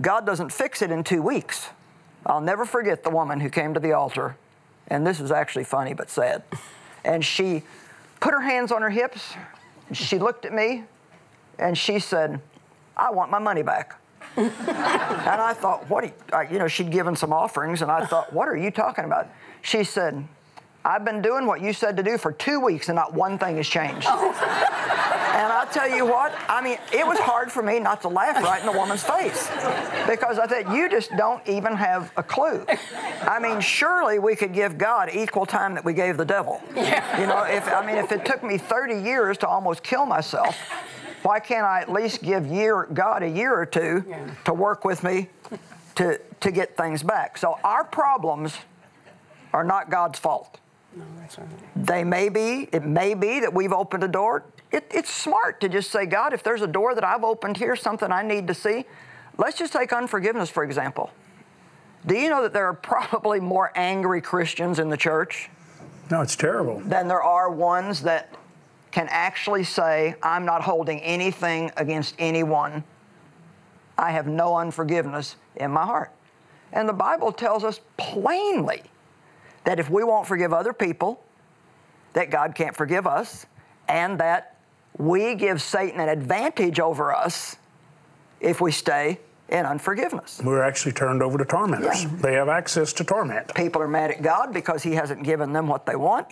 God 0.00 0.24
doesn't 0.26 0.52
fix 0.52 0.82
it 0.82 0.90
in 0.90 1.02
two 1.04 1.22
weeks. 1.22 1.68
I'll 2.26 2.40
never 2.40 2.64
forget 2.64 3.02
the 3.02 3.10
woman 3.10 3.40
who 3.40 3.48
came 3.48 3.74
to 3.74 3.80
the 3.80 3.92
altar, 3.92 4.36
and 4.88 5.06
this 5.06 5.20
is 5.20 5.30
actually 5.30 5.64
funny 5.64 5.94
but 5.94 6.10
sad. 6.10 6.42
And 7.04 7.24
she 7.24 7.62
put 8.20 8.32
her 8.32 8.40
hands 8.40 8.70
on 8.72 8.82
her 8.82 8.90
hips, 8.90 9.34
she 9.92 10.18
looked 10.18 10.44
at 10.44 10.52
me, 10.52 10.84
and 11.58 11.76
she 11.76 11.98
said, 11.98 12.40
I 12.96 13.10
want 13.10 13.30
my 13.30 13.38
money 13.38 13.62
back. 13.62 13.98
and 14.36 14.50
I 14.68 15.54
thought, 15.54 15.88
what? 15.88 16.04
You, 16.04 16.12
uh, 16.32 16.40
you 16.50 16.58
know, 16.58 16.68
she'd 16.68 16.90
given 16.90 17.16
some 17.16 17.32
offerings, 17.32 17.82
and 17.82 17.90
I 17.90 18.04
thought, 18.04 18.32
what 18.32 18.48
are 18.48 18.56
you 18.56 18.70
talking 18.70 19.04
about? 19.04 19.28
She 19.62 19.84
said, 19.84 20.26
I've 20.84 21.04
been 21.04 21.20
doing 21.20 21.46
what 21.46 21.60
you 21.60 21.72
said 21.72 21.96
to 21.96 22.02
do 22.02 22.16
for 22.18 22.32
two 22.32 22.60
weeks, 22.60 22.88
and 22.88 22.96
not 22.96 23.12
one 23.12 23.38
thing 23.38 23.56
has 23.56 23.68
changed. 23.68 24.06
Oh. 24.08 24.32
And 25.38 25.52
I'll 25.52 25.66
tell 25.66 25.88
you 25.88 26.04
what, 26.04 26.34
I 26.48 26.60
mean, 26.60 26.78
it 26.92 27.06
was 27.06 27.18
hard 27.18 27.52
for 27.52 27.62
me 27.62 27.78
not 27.78 28.02
to 28.02 28.08
laugh 28.08 28.42
right 28.42 28.58
in 28.58 28.66
the 28.66 28.76
woman's 28.76 29.04
face 29.04 29.48
because 30.08 30.36
I 30.36 30.46
thought, 30.48 30.74
you 30.74 30.90
just 30.90 31.16
don't 31.16 31.46
even 31.46 31.76
have 31.76 32.10
a 32.16 32.24
clue. 32.24 32.66
I 33.22 33.38
mean, 33.38 33.60
surely 33.60 34.18
we 34.18 34.34
could 34.34 34.52
give 34.52 34.78
God 34.78 35.10
equal 35.12 35.46
time 35.46 35.74
that 35.74 35.84
we 35.84 35.92
gave 35.92 36.16
the 36.16 36.24
devil. 36.24 36.60
You 36.74 37.26
know, 37.26 37.44
if 37.44 37.68
I 37.72 37.86
mean, 37.86 37.98
if 37.98 38.10
it 38.10 38.24
took 38.24 38.42
me 38.42 38.58
30 38.58 39.00
years 39.00 39.38
to 39.38 39.46
almost 39.48 39.84
kill 39.84 40.06
myself, 40.06 40.56
why 41.22 41.38
can't 41.38 41.64
I 41.64 41.82
at 41.82 41.92
least 41.92 42.22
give 42.22 42.46
year 42.46 42.88
God 42.92 43.22
a 43.22 43.28
year 43.28 43.54
or 43.54 43.66
two 43.66 44.04
to 44.44 44.52
work 44.52 44.84
with 44.84 45.04
me 45.04 45.28
to, 45.96 46.20
to 46.40 46.50
get 46.50 46.76
things 46.76 47.04
back? 47.04 47.38
So 47.38 47.58
our 47.62 47.84
problems 47.84 48.56
are 49.52 49.62
not 49.62 49.88
God's 49.88 50.18
fault. 50.18 50.58
No, 50.98 51.04
that's 51.20 51.38
right. 51.38 51.48
They 51.76 52.02
may 52.02 52.28
be, 52.28 52.68
it 52.72 52.84
may 52.84 53.14
be 53.14 53.40
that 53.40 53.54
we've 53.54 53.72
opened 53.72 54.02
a 54.02 54.08
door. 54.08 54.44
It, 54.72 54.90
it's 54.92 55.10
smart 55.10 55.60
to 55.60 55.68
just 55.68 55.90
say, 55.90 56.06
God, 56.06 56.32
if 56.32 56.42
there's 56.42 56.62
a 56.62 56.66
door 56.66 56.94
that 56.94 57.04
I've 57.04 57.22
opened 57.22 57.56
here, 57.56 57.76
something 57.76 58.10
I 58.10 58.22
need 58.22 58.48
to 58.48 58.54
see, 58.54 58.84
let's 59.36 59.56
just 59.56 59.72
take 59.72 59.92
unforgiveness, 59.92 60.50
for 60.50 60.64
example. 60.64 61.10
Do 62.06 62.16
you 62.16 62.28
know 62.30 62.42
that 62.42 62.52
there 62.52 62.66
are 62.66 62.74
probably 62.74 63.38
more 63.38 63.70
angry 63.76 64.20
Christians 64.20 64.78
in 64.78 64.88
the 64.88 64.96
church? 64.96 65.50
No, 66.10 66.20
it's 66.20 66.36
terrible. 66.36 66.80
Than 66.80 67.06
there 67.06 67.22
are 67.22 67.50
ones 67.50 68.02
that 68.02 68.34
can 68.90 69.06
actually 69.10 69.64
say, 69.64 70.16
I'm 70.22 70.44
not 70.44 70.62
holding 70.62 71.00
anything 71.00 71.70
against 71.76 72.14
anyone. 72.18 72.82
I 73.96 74.10
have 74.12 74.26
no 74.26 74.56
unforgiveness 74.56 75.36
in 75.56 75.70
my 75.70 75.84
heart. 75.84 76.10
And 76.72 76.88
the 76.88 76.94
Bible 76.94 77.30
tells 77.30 77.62
us 77.62 77.80
plainly 77.96 78.82
that 79.68 79.78
if 79.78 79.90
we 79.90 80.02
won't 80.02 80.26
forgive 80.26 80.54
other 80.54 80.72
people, 80.72 81.22
that 82.14 82.30
God 82.30 82.54
can't 82.54 82.74
forgive 82.74 83.06
us, 83.06 83.44
and 83.86 84.18
that 84.18 84.56
we 84.96 85.34
give 85.34 85.60
Satan 85.60 86.00
an 86.00 86.08
advantage 86.08 86.80
over 86.80 87.14
us 87.14 87.56
if 88.40 88.62
we 88.62 88.72
stay 88.72 89.18
in 89.50 89.66
unforgiveness. 89.66 90.40
We're 90.42 90.62
actually 90.62 90.92
turned 90.92 91.22
over 91.22 91.36
to 91.36 91.44
tormentors. 91.44 92.04
Yeah. 92.04 92.10
They 92.22 92.32
have 92.32 92.48
access 92.48 92.94
to 92.94 93.04
torment. 93.04 93.54
People 93.54 93.82
are 93.82 93.88
mad 93.88 94.10
at 94.10 94.22
God 94.22 94.54
because 94.54 94.82
He 94.82 94.92
hasn't 94.92 95.22
given 95.22 95.52
them 95.52 95.66
what 95.68 95.84
they 95.84 95.96
want. 95.96 96.28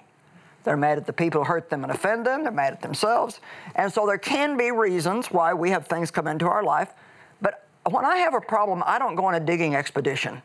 They're 0.65 0.79
mad 0.79 0.97
at 0.97 1.05
the 1.05 1.13
people 1.13 1.45
who 1.45 1.47
hurt 1.47 1.69
them 1.69 1.83
and 1.83 1.93
offend 1.93 2.25
them. 2.25 2.43
They're 2.43 2.51
mad 2.51 2.73
at 2.73 2.81
themselves. 2.81 3.41
And 3.75 3.93
so 3.93 4.07
there 4.07 4.17
can 4.17 4.57
be 4.57 4.71
reasons 4.71 5.31
why 5.31 5.53
we 5.53 5.69
have 5.69 5.87
things 5.87 6.11
come 6.11 6.27
into 6.27 6.47
our 6.47 6.65
life. 6.65 6.95
But 7.43 7.69
when 7.91 8.07
I 8.07 8.17
have 8.17 8.33
a 8.33 8.41
problem, 8.41 8.83
I 8.87 8.99
don't 8.99 9.15
go 9.15 9.27
on 9.27 9.35
a 9.35 9.41
digging 9.41 9.75
expedition. 9.75 10.41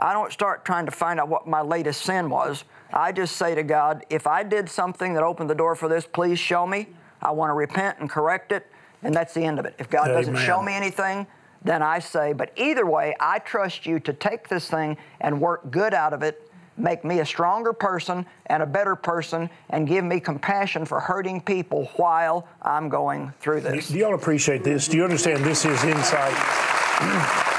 I 0.00 0.14
don't 0.14 0.32
start 0.32 0.64
trying 0.64 0.86
to 0.86 0.92
find 0.92 1.20
out 1.20 1.28
what 1.28 1.46
my 1.46 1.60
latest 1.60 2.02
sin 2.02 2.30
was. 2.30 2.64
I 2.90 3.12
just 3.12 3.36
say 3.36 3.54
to 3.54 3.62
God, 3.62 4.04
if 4.08 4.26
I 4.26 4.42
did 4.42 4.68
something 4.68 5.12
that 5.14 5.22
opened 5.22 5.50
the 5.50 5.54
door 5.54 5.76
for 5.76 5.88
this, 5.88 6.06
please 6.06 6.38
show 6.38 6.66
me. 6.66 6.88
I 7.20 7.32
want 7.32 7.50
to 7.50 7.54
repent 7.54 7.98
and 8.00 8.08
correct 8.08 8.50
it, 8.50 8.66
and 9.02 9.14
that's 9.14 9.34
the 9.34 9.44
end 9.44 9.58
of 9.58 9.66
it. 9.66 9.74
If 9.78 9.90
God 9.90 10.08
Amen. 10.08 10.16
doesn't 10.16 10.36
show 10.36 10.62
me 10.62 10.72
anything, 10.72 11.26
then 11.62 11.82
I 11.82 11.98
say, 11.98 12.32
but 12.32 12.50
either 12.56 12.86
way, 12.86 13.14
I 13.20 13.40
trust 13.40 13.84
you 13.84 14.00
to 14.00 14.14
take 14.14 14.48
this 14.48 14.70
thing 14.70 14.96
and 15.20 15.38
work 15.38 15.70
good 15.70 15.92
out 15.92 16.14
of 16.14 16.22
it, 16.22 16.50
make 16.78 17.04
me 17.04 17.18
a 17.18 17.26
stronger 17.26 17.74
person 17.74 18.24
and 18.46 18.62
a 18.62 18.66
better 18.66 18.96
person, 18.96 19.50
and 19.68 19.86
give 19.86 20.02
me 20.02 20.18
compassion 20.18 20.86
for 20.86 20.98
hurting 20.98 21.42
people 21.42 21.90
while 21.96 22.48
I'm 22.62 22.88
going 22.88 23.34
through 23.38 23.60
this. 23.60 23.88
Do 23.88 23.98
y'all 23.98 24.14
appreciate 24.14 24.64
this? 24.64 24.88
Do 24.88 24.96
you 24.96 25.04
understand 25.04 25.44
this 25.44 25.66
is 25.66 25.84
insight? 25.84 27.44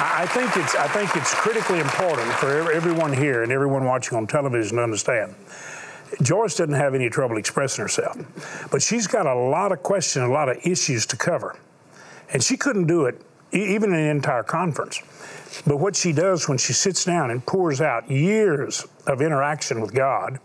I 0.00 0.26
think 0.26 0.56
it's 0.56 0.76
I 0.76 0.86
think 0.86 1.16
it's 1.16 1.34
critically 1.34 1.80
important 1.80 2.32
for 2.34 2.70
everyone 2.70 3.12
here 3.12 3.42
and 3.42 3.50
everyone 3.50 3.84
watching 3.84 4.16
on 4.16 4.28
television 4.28 4.76
to 4.76 4.82
understand 4.84 5.34
Joyce 6.22 6.54
didn't 6.54 6.76
have 6.76 6.94
any 6.94 7.10
trouble 7.10 7.36
expressing 7.36 7.82
herself, 7.82 8.16
but 8.70 8.80
she's 8.80 9.06
got 9.06 9.26
a 9.26 9.34
lot 9.34 9.72
of 9.72 9.82
questions, 9.82 10.24
a 10.24 10.32
lot 10.32 10.48
of 10.48 10.56
issues 10.64 11.04
to 11.06 11.16
cover. 11.16 11.56
And 12.32 12.42
she 12.42 12.56
couldn't 12.56 12.86
do 12.86 13.06
it 13.06 13.20
even 13.52 13.92
in 13.92 13.98
an 13.98 14.10
entire 14.16 14.42
conference. 14.42 15.00
But 15.66 15.78
what 15.78 15.96
she 15.96 16.12
does 16.12 16.48
when 16.48 16.58
she 16.58 16.72
sits 16.72 17.04
down 17.04 17.30
and 17.30 17.44
pours 17.44 17.80
out 17.80 18.10
years 18.10 18.86
of 19.06 19.20
interaction 19.20 19.80
with 19.80 19.94
God 19.94 20.38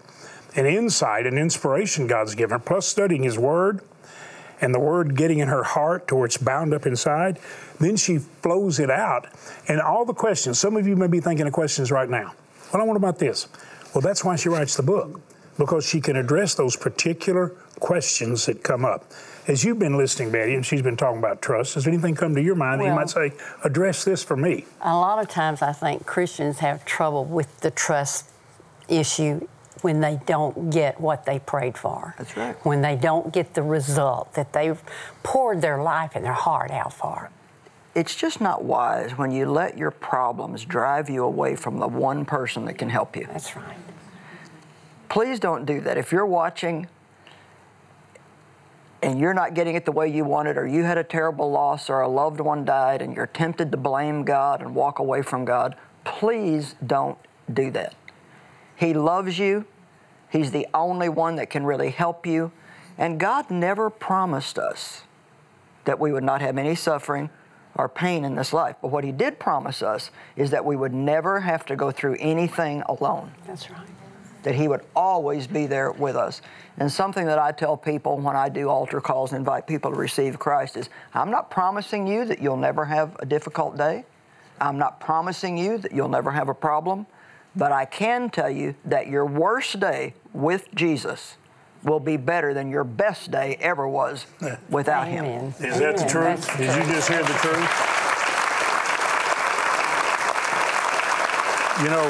and 0.55 0.65
insight 0.65 1.27
and 1.27 1.37
inspiration 1.37 2.07
God's 2.07 2.35
given 2.35 2.57
her, 2.57 2.63
plus 2.63 2.87
studying 2.87 3.23
His 3.23 3.37
Word 3.37 3.81
and 4.61 4.73
the 4.73 4.79
Word 4.79 5.15
getting 5.15 5.39
in 5.39 5.47
her 5.47 5.63
heart 5.63 6.07
to 6.07 6.15
where 6.15 6.25
it's 6.25 6.37
bound 6.37 6.73
up 6.73 6.85
inside, 6.85 7.39
then 7.79 7.95
she 7.95 8.17
flows 8.17 8.79
it 8.79 8.89
out. 8.89 9.27
And 9.67 9.81
all 9.81 10.05
the 10.05 10.13
questions, 10.13 10.59
some 10.59 10.77
of 10.77 10.87
you 10.87 10.95
may 10.95 11.07
be 11.07 11.19
thinking 11.19 11.47
of 11.47 11.53
questions 11.53 11.91
right 11.91 12.09
now. 12.09 12.33
Well, 12.71 12.81
I 12.81 12.85
want 12.85 12.97
about 12.97 13.19
this. 13.19 13.47
Well, 13.93 14.01
that's 14.01 14.23
why 14.23 14.35
she 14.35 14.49
writes 14.49 14.75
the 14.75 14.83
book 14.83 15.21
because 15.57 15.85
she 15.85 16.01
can 16.01 16.15
address 16.15 16.55
those 16.55 16.75
particular 16.75 17.49
questions 17.79 18.45
that 18.47 18.63
come 18.63 18.85
up. 18.85 19.05
As 19.47 19.63
you've 19.63 19.77
been 19.77 19.97
listening, 19.97 20.31
Betty, 20.31 20.55
and 20.55 20.65
she's 20.65 20.81
been 20.81 20.97
talking 20.97 21.19
about 21.19 21.41
trust, 21.41 21.73
does 21.73 21.85
anything 21.85 22.15
come 22.15 22.33
to 22.33 22.41
your 22.41 22.55
mind 22.55 22.81
well, 22.81 22.87
that 22.87 22.93
you 22.93 23.25
might 23.25 23.33
say, 23.37 23.37
address 23.63 24.03
this 24.05 24.23
for 24.23 24.37
me? 24.37 24.65
A 24.81 24.95
lot 24.95 25.19
of 25.19 25.27
times 25.27 25.61
I 25.61 25.73
think 25.73 26.05
Christians 26.05 26.59
have 26.59 26.85
trouble 26.85 27.25
with 27.25 27.59
the 27.59 27.69
trust 27.69 28.29
issue 28.87 29.47
when 29.83 29.99
they 29.99 30.19
don't 30.25 30.69
get 30.69 30.99
what 30.99 31.25
they 31.25 31.39
prayed 31.39 31.77
for. 31.77 32.15
That's 32.17 32.35
right. 32.37 32.55
When 32.65 32.81
they 32.81 32.95
don't 32.95 33.33
get 33.33 33.53
the 33.53 33.63
result 33.63 34.33
that 34.33 34.53
they've 34.53 34.81
poured 35.23 35.61
their 35.61 35.81
life 35.81 36.11
and 36.15 36.23
their 36.23 36.33
heart 36.33 36.71
out 36.71 36.93
for. 36.93 37.29
It's 37.95 38.15
just 38.15 38.41
not 38.41 38.63
wise 38.63 39.17
when 39.17 39.31
you 39.31 39.45
let 39.45 39.77
your 39.77 39.91
problems 39.91 40.65
drive 40.65 41.09
you 41.09 41.23
away 41.23 41.55
from 41.55 41.79
the 41.79 41.87
one 41.87 42.25
person 42.25 42.65
that 42.65 42.77
can 42.77 42.89
help 42.89 43.15
you. 43.15 43.27
That's 43.27 43.55
right. 43.55 43.77
Please 45.09 45.39
don't 45.39 45.65
do 45.65 45.79
that. 45.81 45.97
If 45.97 46.11
you're 46.11 46.25
watching 46.25 46.87
and 49.03 49.19
you're 49.19 49.33
not 49.33 49.53
getting 49.53 49.75
it 49.75 49.85
the 49.85 49.91
way 49.91 50.07
you 50.07 50.23
wanted, 50.23 50.57
or 50.57 50.65
you 50.65 50.83
had 50.83 50.97
a 50.97 51.03
terrible 51.03 51.51
loss, 51.51 51.89
or 51.89 52.01
a 52.01 52.07
loved 52.07 52.39
one 52.39 52.63
died, 52.63 53.01
and 53.01 53.13
you're 53.13 53.27
tempted 53.27 53.69
to 53.71 53.77
blame 53.77 54.23
God 54.23 54.61
and 54.61 54.73
walk 54.73 54.99
away 54.99 55.21
from 55.21 55.43
God, 55.43 55.75
please 56.05 56.75
don't 56.85 57.17
do 57.53 57.69
that. 57.71 57.95
He 58.77 58.93
loves 58.93 59.37
you. 59.37 59.65
He's 60.33 60.51
the 60.51 60.67
only 60.73 61.07
one 61.07 61.37
that 61.37 61.49
can 61.49 61.65
really 61.65 61.91
help 61.91 62.25
you. 62.25 62.51
And 62.97 63.19
God 63.19 63.49
never 63.49 63.89
promised 63.89 64.59
us 64.59 65.03
that 65.85 65.99
we 65.99 66.11
would 66.11 66.23
not 66.23 66.41
have 66.41 66.57
any 66.57 66.75
suffering 66.75 67.29
or 67.75 67.87
pain 67.87 68.25
in 68.25 68.35
this 68.35 68.51
life. 68.51 68.75
But 68.81 68.89
what 68.89 69.03
He 69.03 69.11
did 69.11 69.39
promise 69.39 69.81
us 69.81 70.11
is 70.35 70.49
that 70.51 70.65
we 70.65 70.75
would 70.75 70.93
never 70.93 71.39
have 71.39 71.65
to 71.67 71.75
go 71.75 71.91
through 71.91 72.17
anything 72.19 72.81
alone. 72.87 73.31
That's 73.45 73.69
right 73.69 73.87
that 74.43 74.55
He 74.55 74.67
would 74.67 74.81
always 74.95 75.47
be 75.47 75.65
there 75.65 75.91
with 75.91 76.15
us. 76.15 76.41
And 76.77 76.91
something 76.91 77.25
that 77.25 77.39
I 77.39 77.51
tell 77.51 77.75
people 77.75 78.17
when 78.17 78.35
I 78.35 78.49
do 78.49 78.69
altar 78.69 79.01
calls 79.01 79.31
and 79.31 79.39
invite 79.39 79.67
people 79.67 79.91
to 79.91 79.97
receive 79.97 80.37
Christ 80.37 80.77
is 80.77 80.89
I'm 81.13 81.31
not 81.31 81.49
promising 81.49 82.07
you 82.07 82.25
that 82.25 82.41
you'll 82.41 82.57
never 82.57 82.85
have 82.85 83.15
a 83.19 83.25
difficult 83.25 83.77
day. 83.77 84.05
I'm 84.61 84.77
not 84.77 84.99
promising 84.99 85.57
you 85.57 85.77
that 85.79 85.91
you'll 85.91 86.09
never 86.09 86.31
have 86.31 86.49
a 86.49 86.53
problem. 86.53 87.07
But 87.55 87.71
I 87.71 87.85
can 87.85 88.29
tell 88.29 88.49
you 88.49 88.75
that 88.85 89.07
your 89.07 89.25
worst 89.25 89.79
day 89.79 90.15
with 90.33 90.73
Jesus 90.73 91.37
will 91.83 91.99
be 91.99 92.17
better 92.17 92.53
than 92.53 92.69
your 92.69 92.83
best 92.83 93.31
day 93.31 93.57
ever 93.59 93.87
was 93.87 94.25
without 94.69 95.07
Amen. 95.07 95.51
Him. 95.51 95.67
Is 95.67 95.79
that 95.79 95.97
the 95.97 96.05
truth? 96.05 96.57
Did 96.57 96.75
you 96.75 96.93
just 96.93 97.09
hear 97.09 97.21
the 97.21 97.33
truth? 97.33 97.69
You 101.81 101.89
know, 101.89 102.07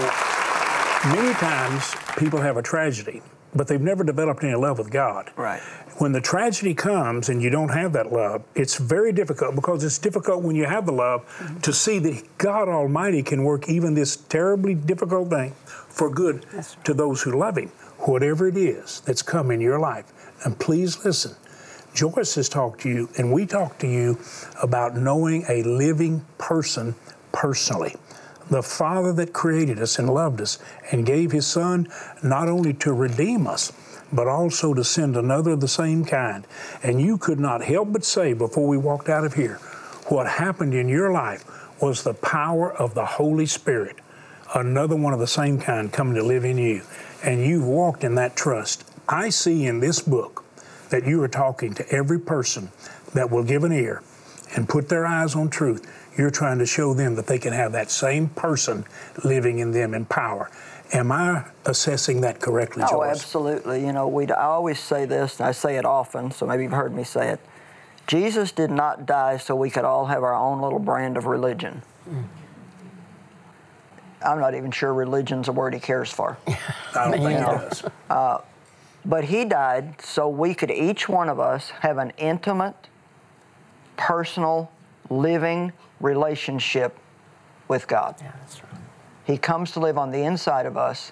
many 1.16 1.34
times 1.36 1.96
people 2.18 2.40
have 2.40 2.58
a 2.58 2.62
tragedy, 2.62 3.22
but 3.56 3.68
they've 3.68 3.82
never 3.82 4.04
developed 4.04 4.44
any 4.44 4.56
love 4.56 4.78
with 4.78 4.92
God. 4.92 5.32
Right. 5.36 5.62
When 5.98 6.12
the 6.12 6.22
tragedy 6.22 6.74
comes 6.74 7.30
and 7.30 7.42
you 7.42 7.50
don't 7.50 7.70
have 7.70 7.94
that 7.94 8.12
love, 8.12 8.44
it's 8.56 8.78
very 8.78 9.12
difficult 9.12 9.56
because 9.56 9.84
it's 9.84 9.98
difficult 9.98 10.44
when 10.44 10.56
you 10.56 10.66
have 10.66 10.86
the 10.86 10.92
love 10.92 11.26
mm-hmm. 11.26 11.60
to 11.60 11.74
see 11.74 12.00
that 12.00 12.38
God 12.38 12.68
Almighty 12.68 13.22
can 13.22 13.44
work 13.44 13.70
even 13.70 13.94
this 13.94 14.16
terribly 14.16 14.74
difficult 14.74 15.30
thing 15.30 15.52
for 15.66 16.10
good 16.10 16.46
right. 16.54 16.76
to 16.84 16.94
those 16.94 17.22
who 17.22 17.38
love 17.38 17.58
Him, 17.58 17.70
whatever 18.00 18.48
it 18.48 18.58
is 18.58 19.02
that's 19.02 19.22
come 19.22 19.52
in 19.52 19.62
your 19.62 19.80
life. 19.80 20.12
And 20.46 20.58
please 20.60 21.06
listen. 21.06 21.36
Joyce 21.94 22.36
has 22.36 22.50
talked 22.50 22.82
to 22.82 22.90
you, 22.90 23.10
and 23.18 23.32
we 23.32 23.46
talked 23.46 23.80
to 23.82 23.88
you 23.88 24.18
about 24.64 24.96
knowing 24.96 25.46
a 25.48 25.62
living 25.62 26.26
person 26.40 26.96
personally 27.32 27.96
the 28.50 28.64
Father 28.64 29.14
that 29.14 29.34
created 29.34 29.80
us 29.80 30.00
and 30.00 30.10
loved 30.10 30.42
us 30.42 30.60
and 30.92 31.06
gave 31.06 31.32
His 31.32 31.48
Son 31.48 31.88
not 32.22 32.50
only 32.50 32.74
to 32.74 32.94
redeem 32.94 33.48
us, 33.48 33.72
but 34.14 34.28
also 34.28 34.74
to 34.74 34.84
send 34.84 35.18
another 35.18 35.52
of 35.52 35.60
the 35.60 35.68
same 35.68 36.06
kind. 36.06 36.46
And 36.84 37.02
you 37.02 37.18
could 37.18 37.40
not 37.40 37.64
help 37.64 37.92
but 37.92 38.06
say 38.06 38.34
before 38.34 38.68
we 38.68 38.78
walked 38.78 39.10
out 39.10 39.26
of 39.26 39.34
here, 39.34 39.56
what 40.08 40.28
happened 40.28 40.74
in 40.74 40.88
your 40.88 41.12
life 41.12 41.44
was 41.82 42.04
the 42.04 42.14
power 42.14 42.72
of 42.74 42.94
the 42.94 43.06
Holy 43.06 43.46
Spirit, 43.46 43.98
another 44.54 44.96
one 44.96 45.14
of 45.14 45.20
the 45.20 45.28
same 45.28 45.60
kind 45.60 45.92
coming 45.92 46.16
to 46.16 46.24
live 46.24 46.46
in 46.46 46.58
you. 46.58 46.84
And 47.24 47.44
you've 47.44 47.66
walked 47.66 48.04
in 48.04 48.16
that 48.16 48.36
trust. 48.36 48.86
I 49.10 49.30
see 49.30 49.66
in 49.66 49.80
this 49.80 50.00
book 50.00 50.46
that 50.90 51.08
you 51.08 51.22
are 51.24 51.28
talking 51.28 51.74
to 51.74 51.90
every 51.90 52.20
person 52.20 52.70
that 53.14 53.32
will 53.32 53.44
give 53.44 53.64
an 53.64 53.72
ear 53.72 54.04
and 54.56 54.70
put 54.70 54.90
their 54.90 55.06
eyes 55.06 55.36
on 55.36 55.50
truth. 55.50 55.90
You're 56.18 56.30
trying 56.30 56.60
to 56.60 56.66
show 56.66 56.94
them 56.94 57.16
that 57.16 57.28
they 57.28 57.40
can 57.40 57.54
have 57.54 57.72
that 57.72 57.90
same 57.90 58.30
person 58.30 58.86
living 59.24 59.60
in 59.60 59.72
them 59.72 59.94
in 59.94 60.06
power. 60.06 60.52
Am 60.94 61.12
I 61.12 61.44
assessing 61.66 62.22
that 62.22 62.40
correctly, 62.40 62.84
oh, 62.86 62.88
Joyce? 62.90 62.94
Oh, 62.94 63.04
absolutely. 63.04 63.86
You 63.86 63.92
know, 63.94 64.08
we 64.08 64.28
I 64.30 64.44
always 64.46 64.80
say 64.80 65.06
this, 65.06 65.40
and 65.40 65.48
I 65.48 65.52
say 65.52 65.78
it 65.78 65.86
often, 65.86 66.32
so 66.32 66.46
maybe 66.46 66.64
you've 66.64 66.72
heard 66.72 66.94
me 66.94 67.04
say 67.04 67.30
it. 67.30 67.40
Jesus 68.06 68.52
did 68.52 68.70
not 68.70 69.06
die 69.06 69.38
so 69.38 69.56
we 69.56 69.70
could 69.70 69.86
all 69.86 70.06
have 70.06 70.24
our 70.24 70.36
own 70.36 70.62
little 70.62 70.80
brand 70.80 71.18
of 71.18 71.26
religion. 71.26 71.82
Mm. 72.10 72.24
I'm 74.24 74.40
not 74.40 74.56
even 74.56 74.72
sure 74.72 74.94
religion's 74.94 75.48
a 75.48 75.52
word 75.52 75.74
he 75.74 75.80
cares 75.80 76.12
for. 76.12 76.38
I 76.48 76.54
don't 76.94 77.12
think 77.14 77.24
it 77.26 77.32
Yeah. 77.32 77.46
does. 77.46 77.84
Uh, 78.10 78.38
but 79.06 79.26
he 79.26 79.46
died 79.46 80.00
so 80.02 80.30
we 80.30 80.54
could, 80.54 80.72
each 80.72 81.10
one 81.10 81.28
of 81.28 81.40
us, 81.40 81.72
have 81.82 81.98
an 81.98 82.12
intimate, 82.18 82.76
personal, 83.98 84.72
living 85.10 85.74
relationship 86.00 86.98
with 87.68 87.88
God. 87.88 88.16
Yeah, 88.22 88.32
that's 88.40 88.64
right. 88.64 88.72
He 89.26 89.38
comes 89.38 89.72
to 89.72 89.80
live 89.80 89.98
on 89.98 90.12
the 90.12 90.24
inside 90.24 90.66
of 90.66 90.78
us. 90.78 91.12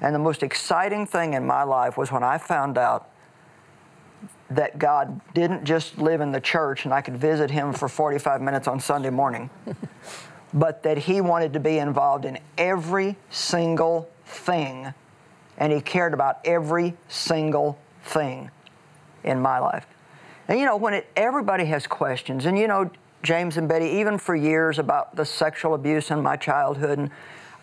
And 0.00 0.14
the 0.14 0.18
most 0.18 0.42
exciting 0.42 1.06
thing 1.06 1.34
in 1.34 1.46
my 1.46 1.62
life 1.62 1.96
was 1.96 2.10
when 2.10 2.22
I 2.22 2.38
found 2.38 2.76
out 2.76 3.08
that 4.50 4.78
God 4.78 5.20
didn't 5.34 5.64
just 5.64 5.98
live 5.98 6.20
in 6.20 6.32
the 6.32 6.40
church 6.40 6.84
and 6.84 6.92
I 6.92 7.00
could 7.00 7.16
visit 7.16 7.50
him 7.50 7.72
for 7.72 7.88
45 7.88 8.42
minutes 8.42 8.68
on 8.68 8.80
Sunday 8.80 9.10
morning, 9.10 9.48
but 10.54 10.82
that 10.82 10.98
he 10.98 11.20
wanted 11.20 11.52
to 11.52 11.60
be 11.60 11.78
involved 11.78 12.24
in 12.24 12.38
every 12.58 13.16
single 13.30 14.10
thing 14.26 14.92
and 15.58 15.72
he 15.72 15.80
cared 15.80 16.14
about 16.14 16.40
every 16.44 16.94
single 17.08 17.78
thing 18.02 18.50
in 19.24 19.40
my 19.40 19.58
life. 19.58 19.86
And 20.48 20.58
you 20.58 20.64
know, 20.64 20.76
when 20.76 20.94
it, 20.94 21.08
everybody 21.16 21.66
has 21.66 21.86
questions, 21.86 22.46
and 22.46 22.58
you 22.58 22.66
know, 22.66 22.90
James 23.22 23.56
and 23.56 23.68
Betty, 23.68 23.86
even 23.86 24.18
for 24.18 24.34
years 24.34 24.78
about 24.78 25.14
the 25.14 25.24
sexual 25.24 25.74
abuse 25.74 26.10
in 26.10 26.20
my 26.20 26.36
childhood, 26.36 26.98
and 26.98 27.10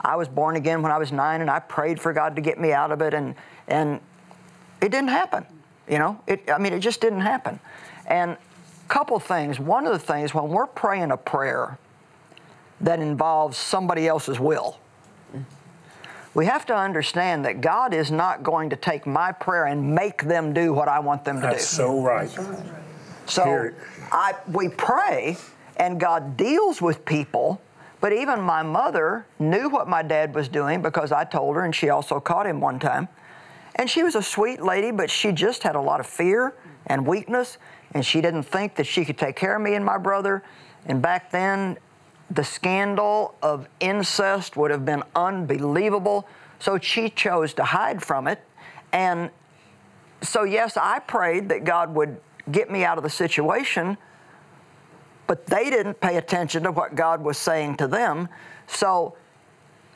I 0.01 0.15
was 0.15 0.27
born 0.27 0.55
again 0.55 0.81
when 0.81 0.91
I 0.91 0.97
was 0.97 1.11
nine, 1.11 1.41
and 1.41 1.49
I 1.49 1.59
prayed 1.59 1.99
for 1.99 2.13
God 2.13 2.35
to 2.35 2.41
get 2.41 2.59
me 2.59 2.71
out 2.71 2.91
of 2.91 3.01
it, 3.01 3.13
and 3.13 3.35
and 3.67 3.99
it 4.81 4.89
didn't 4.89 5.09
happen. 5.09 5.45
You 5.87 5.99
know, 5.99 6.21
it. 6.27 6.49
I 6.49 6.57
mean, 6.57 6.73
it 6.73 6.79
just 6.79 7.01
didn't 7.01 7.21
happen. 7.21 7.59
And 8.05 8.31
a 8.31 8.37
couple 8.87 9.19
things. 9.19 9.59
One 9.59 9.85
of 9.85 9.93
the 9.93 9.99
things 9.99 10.33
when 10.33 10.49
we're 10.49 10.67
praying 10.67 11.11
a 11.11 11.17
prayer 11.17 11.77
that 12.81 12.99
involves 12.99 13.57
somebody 13.57 14.07
else's 14.07 14.39
will, 14.39 14.79
we 16.33 16.45
have 16.45 16.65
to 16.67 16.75
understand 16.75 17.43
that 17.45 17.61
God 17.61 17.93
is 17.93 18.09
not 18.09 18.43
going 18.43 18.69
to 18.69 18.75
take 18.75 19.05
my 19.05 19.31
prayer 19.31 19.65
and 19.65 19.93
make 19.93 20.23
them 20.23 20.53
do 20.53 20.73
what 20.73 20.87
I 20.87 20.99
want 20.99 21.25
them 21.25 21.37
to 21.37 21.41
do. 21.41 21.47
That's 21.47 21.69
do. 21.69 21.75
so 21.77 22.01
right. 22.01 22.29
So. 23.25 23.71
I, 24.11 24.35
we 24.51 24.69
pray, 24.69 25.37
and 25.77 25.99
God 25.99 26.37
deals 26.37 26.81
with 26.81 27.05
people. 27.05 27.61
But 28.01 28.13
even 28.13 28.41
my 28.41 28.63
mother 28.63 29.25
knew 29.39 29.69
what 29.69 29.87
my 29.87 30.01
dad 30.01 30.33
was 30.33 30.47
doing 30.47 30.81
because 30.81 31.11
I 31.11 31.25
told 31.25 31.55
her, 31.55 31.63
and 31.63 31.75
she 31.75 31.89
also 31.89 32.19
caught 32.19 32.47
him 32.47 32.61
one 32.61 32.79
time. 32.79 33.09
And 33.75 33.89
she 33.89 34.03
was 34.03 34.15
a 34.15 34.23
sweet 34.23 34.61
lady, 34.61 34.91
but 34.91 35.09
she 35.09 35.31
just 35.31 35.63
had 35.63 35.75
a 35.75 35.81
lot 35.81 35.99
of 35.99 36.05
fear 36.05 36.53
and 36.87 37.05
weakness, 37.05 37.57
and 37.93 38.05
she 38.05 38.21
didn't 38.21 38.43
think 38.43 38.75
that 38.75 38.85
she 38.85 39.03
could 39.05 39.17
take 39.17 39.35
care 39.35 39.55
of 39.55 39.61
me 39.61 39.75
and 39.75 39.83
my 39.83 39.97
brother. 39.97 40.43
And 40.85 41.01
back 41.01 41.31
then, 41.31 41.77
the 42.31 42.43
scandal 42.43 43.35
of 43.41 43.67
incest 43.79 44.55
would 44.55 44.71
have 44.71 44.85
been 44.85 45.03
unbelievable. 45.15 46.27
So 46.59 46.77
she 46.77 47.09
chose 47.09 47.53
to 47.55 47.63
hide 47.63 48.03
from 48.03 48.27
it. 48.27 48.39
And 48.91 49.29
so, 50.21 50.43
yes, 50.43 50.77
I 50.77 50.99
prayed 50.99 51.49
that 51.49 51.63
God 51.63 51.93
would 51.95 52.19
get 52.51 52.69
me 52.69 52.83
out 52.83 52.97
of 52.97 53.03
the 53.03 53.09
situation, 53.09 53.97
but 55.29 55.45
they 55.45 55.69
didn't 55.69 56.01
pay 56.01 56.17
attention 56.17 56.63
to 56.63 56.71
what 56.71 56.95
God 56.95 57.21
was 57.23 57.37
saying 57.37 57.77
to 57.77 57.85
them. 57.85 58.27
So, 58.65 59.15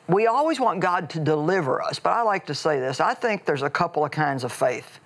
we 0.06 0.28
always 0.28 0.60
want 0.60 0.78
God 0.78 1.10
to 1.10 1.18
deliver 1.18 1.82
us, 1.82 1.98
but 1.98 2.10
I 2.10 2.22
like 2.22 2.46
to 2.46 2.54
say 2.54 2.78
this 2.78 3.00
I 3.00 3.14
think 3.14 3.44
there's 3.44 3.62
a 3.62 3.68
couple 3.68 4.04
of 4.04 4.12
kinds 4.12 4.44
of 4.44 4.52
faith. 4.52 5.00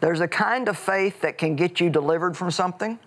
There's 0.00 0.18
a 0.18 0.26
kind 0.26 0.68
of 0.68 0.76
faith 0.76 1.20
that 1.20 1.38
can 1.38 1.54
get 1.54 1.78
you 1.78 1.90
delivered 1.90 2.36
from 2.36 2.50
something, 2.50 2.98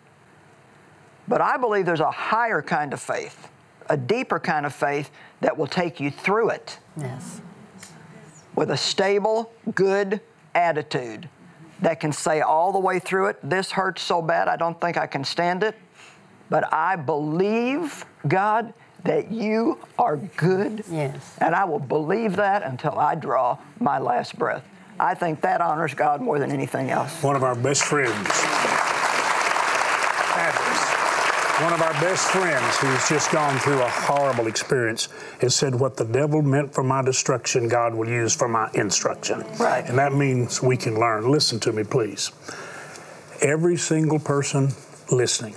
but 1.28 1.42
I 1.42 1.58
believe 1.58 1.86
there's 1.86 2.00
a 2.00 2.10
higher 2.10 2.62
kind 2.62 2.94
of 2.94 3.02
faith, 3.02 3.50
a 3.90 3.98
deeper 3.98 4.40
kind 4.40 4.66
of 4.66 4.74
faith 4.74 5.12
that 5.42 5.58
will 5.58 5.68
take 5.68 6.00
you 6.00 6.10
through 6.10 6.52
it 6.52 6.80
Yes. 6.96 7.42
with 8.56 8.72
a 8.72 8.78
stable, 8.78 9.52
good 9.76 10.22
attitude 10.56 11.28
that 11.82 12.00
can 12.00 12.14
say 12.14 12.40
all 12.40 12.72
the 12.72 12.80
way 12.80 12.98
through 12.98 13.26
it, 13.28 13.38
This 13.44 13.72
hurts 13.72 14.02
so 14.02 14.22
bad, 14.22 14.48
I 14.48 14.56
don't 14.56 14.80
think 14.80 14.96
I 14.96 15.06
can 15.06 15.26
stand 15.26 15.64
it. 15.64 15.76
But 16.50 16.72
I 16.74 16.96
believe, 16.96 18.06
God, 18.28 18.74
that 19.04 19.32
you 19.32 19.80
are 19.98 20.18
good. 20.18 20.84
Yes. 20.92 21.38
And 21.40 21.56
I 21.56 21.64
will 21.66 21.80
believe 21.80 22.36
that 22.36 22.64
until 22.64 23.00
I 23.00 23.16
draw 23.16 23.58
my 23.80 24.00
last 24.00 24.38
breath. 24.38 24.64
I 25.00 25.14
think 25.14 25.42
that 25.42 25.62
honors 25.62 25.94
God 25.94 26.22
more 26.22 26.40
than 26.40 26.52
anything 26.52 26.90
else. 26.90 27.22
One 27.22 27.36
of 27.36 27.44
our 27.44 27.56
best 27.56 27.84
friends. 27.84 28.28
Fabulous. 30.34 30.84
One 31.62 31.74
of 31.74 31.82
our 31.82 31.94
best 31.94 32.28
friends 32.30 32.78
who's 32.78 33.10
just 33.10 33.32
gone 33.32 33.58
through 33.60 33.82
a 33.82 33.90
horrible 33.90 34.48
experience 34.48 35.10
has 35.42 35.56
said, 35.56 35.74
What 35.76 35.98
the 35.98 36.06
devil 36.06 36.42
meant 36.42 36.74
for 36.74 36.84
my 36.84 37.02
destruction, 37.02 37.68
God 37.68 37.94
will 37.94 38.10
use 38.10 38.36
for 38.36 38.48
my 38.48 38.70
instruction. 38.74 39.44
Right. 39.60 39.88
And 39.88 39.98
that 39.98 40.14
means 40.14 40.62
we 40.62 40.78
can 40.78 41.00
learn. 41.00 41.30
Listen 41.30 41.60
to 41.62 41.72
me, 41.72 41.84
please. 41.84 42.32
Every 43.42 43.78
single 43.78 44.20
person 44.20 44.70
listening 45.12 45.56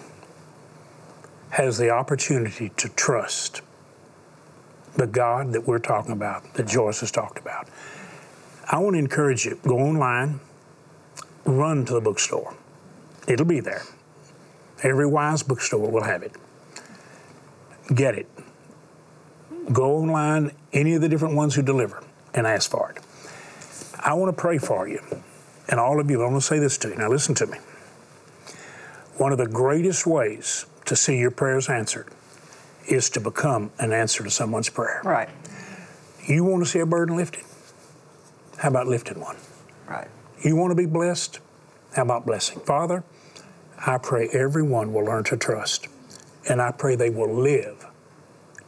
has 1.50 1.78
the 1.78 1.90
opportunity 1.90 2.70
to 2.76 2.88
trust 2.90 3.62
the 4.96 5.06
God 5.06 5.52
that 5.52 5.66
we're 5.66 5.78
talking 5.78 6.12
about, 6.12 6.54
that 6.54 6.66
Joyce 6.66 7.00
has 7.00 7.10
talked 7.10 7.38
about. 7.38 7.68
I 8.70 8.78
want 8.78 8.94
to 8.94 8.98
encourage 8.98 9.44
you 9.44 9.58
go 9.64 9.78
online, 9.78 10.40
run 11.44 11.84
to 11.86 11.94
the 11.94 12.00
bookstore. 12.00 12.54
It'll 13.26 13.46
be 13.46 13.60
there. 13.60 13.82
Every 14.82 15.06
wise 15.06 15.42
bookstore 15.42 15.90
will 15.90 16.04
have 16.04 16.22
it. 16.22 16.32
Get 17.94 18.14
it. 18.14 18.28
Go 19.72 19.96
online, 19.96 20.52
any 20.72 20.94
of 20.94 21.00
the 21.00 21.08
different 21.08 21.34
ones 21.34 21.54
who 21.54 21.62
deliver, 21.62 22.02
and 22.34 22.46
ask 22.46 22.70
for 22.70 22.90
it. 22.92 23.02
I 23.98 24.14
want 24.14 24.34
to 24.34 24.40
pray 24.40 24.58
for 24.58 24.88
you. 24.88 25.00
And 25.68 25.78
all 25.78 26.00
of 26.00 26.10
you, 26.10 26.22
I 26.22 26.26
want 26.26 26.40
to 26.40 26.46
say 26.46 26.58
this 26.58 26.78
to 26.78 26.88
you. 26.88 26.96
Now, 26.96 27.08
listen 27.08 27.34
to 27.36 27.46
me. 27.46 27.58
One 29.18 29.32
of 29.32 29.38
the 29.38 29.46
greatest 29.46 30.06
ways 30.06 30.66
to 30.90 30.96
see 30.96 31.16
your 31.16 31.30
prayers 31.30 31.68
answered 31.68 32.08
is 32.88 33.08
to 33.10 33.20
become 33.20 33.70
an 33.78 33.92
answer 33.92 34.24
to 34.24 34.30
someone's 34.30 34.68
prayer. 34.68 35.00
Right, 35.04 35.28
You 36.26 36.42
want 36.42 36.64
to 36.64 36.68
see 36.68 36.80
a 36.80 36.86
burden 36.86 37.16
lifted? 37.16 37.44
How 38.58 38.70
about 38.70 38.88
lifting 38.88 39.20
one? 39.20 39.36
right. 39.88 40.08
You 40.44 40.56
want 40.56 40.72
to 40.72 40.74
be 40.74 40.86
blessed? 40.86 41.38
How 41.94 42.02
about 42.02 42.26
blessing? 42.26 42.58
Father, 42.58 43.04
I 43.86 43.98
pray 43.98 44.28
everyone 44.32 44.92
will 44.92 45.04
learn 45.04 45.22
to 45.24 45.36
trust, 45.36 45.86
and 46.48 46.60
I 46.60 46.72
pray 46.72 46.96
they 46.96 47.10
will 47.10 47.32
live 47.32 47.86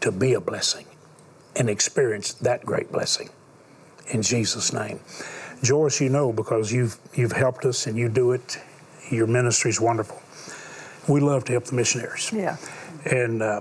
to 0.00 0.12
be 0.12 0.35
a 0.35 0.40
blessing 0.40 0.87
and 1.56 1.68
experience 1.68 2.35
that 2.35 2.64
great 2.64 2.92
blessing. 2.92 3.30
In 4.12 4.22
Jesus' 4.22 4.72
name. 4.72 5.00
Joyce, 5.61 6.00
you 6.00 6.08
know 6.08 6.32
because 6.32 6.70
you've 6.72 6.98
you've 7.14 7.32
helped 7.32 7.64
us 7.64 7.88
and 7.88 7.98
you 7.98 8.08
do 8.08 8.30
it. 8.30 8.58
Your 9.11 9.26
ministry 9.26 9.70
is 9.70 9.80
wonderful. 9.80 10.21
We 11.09 11.21
love 11.21 11.45
to 11.47 11.53
help 11.53 11.65
the 11.65 11.75
missionaries. 11.75 12.31
Yeah. 12.33 12.57
And 13.07 13.43
uh, 13.43 13.61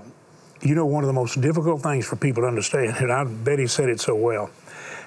you 0.60 0.74
know, 0.74 0.86
one 0.86 1.02
of 1.02 1.08
the 1.08 1.12
most 1.12 1.40
difficult 1.40 1.82
things 1.82 2.06
for 2.06 2.16
people 2.16 2.42
to 2.44 2.46
understand, 2.46 2.96
and 2.98 3.12
I, 3.12 3.24
Betty 3.24 3.66
said 3.66 3.88
it 3.88 4.00
so 4.00 4.14
well. 4.14 4.50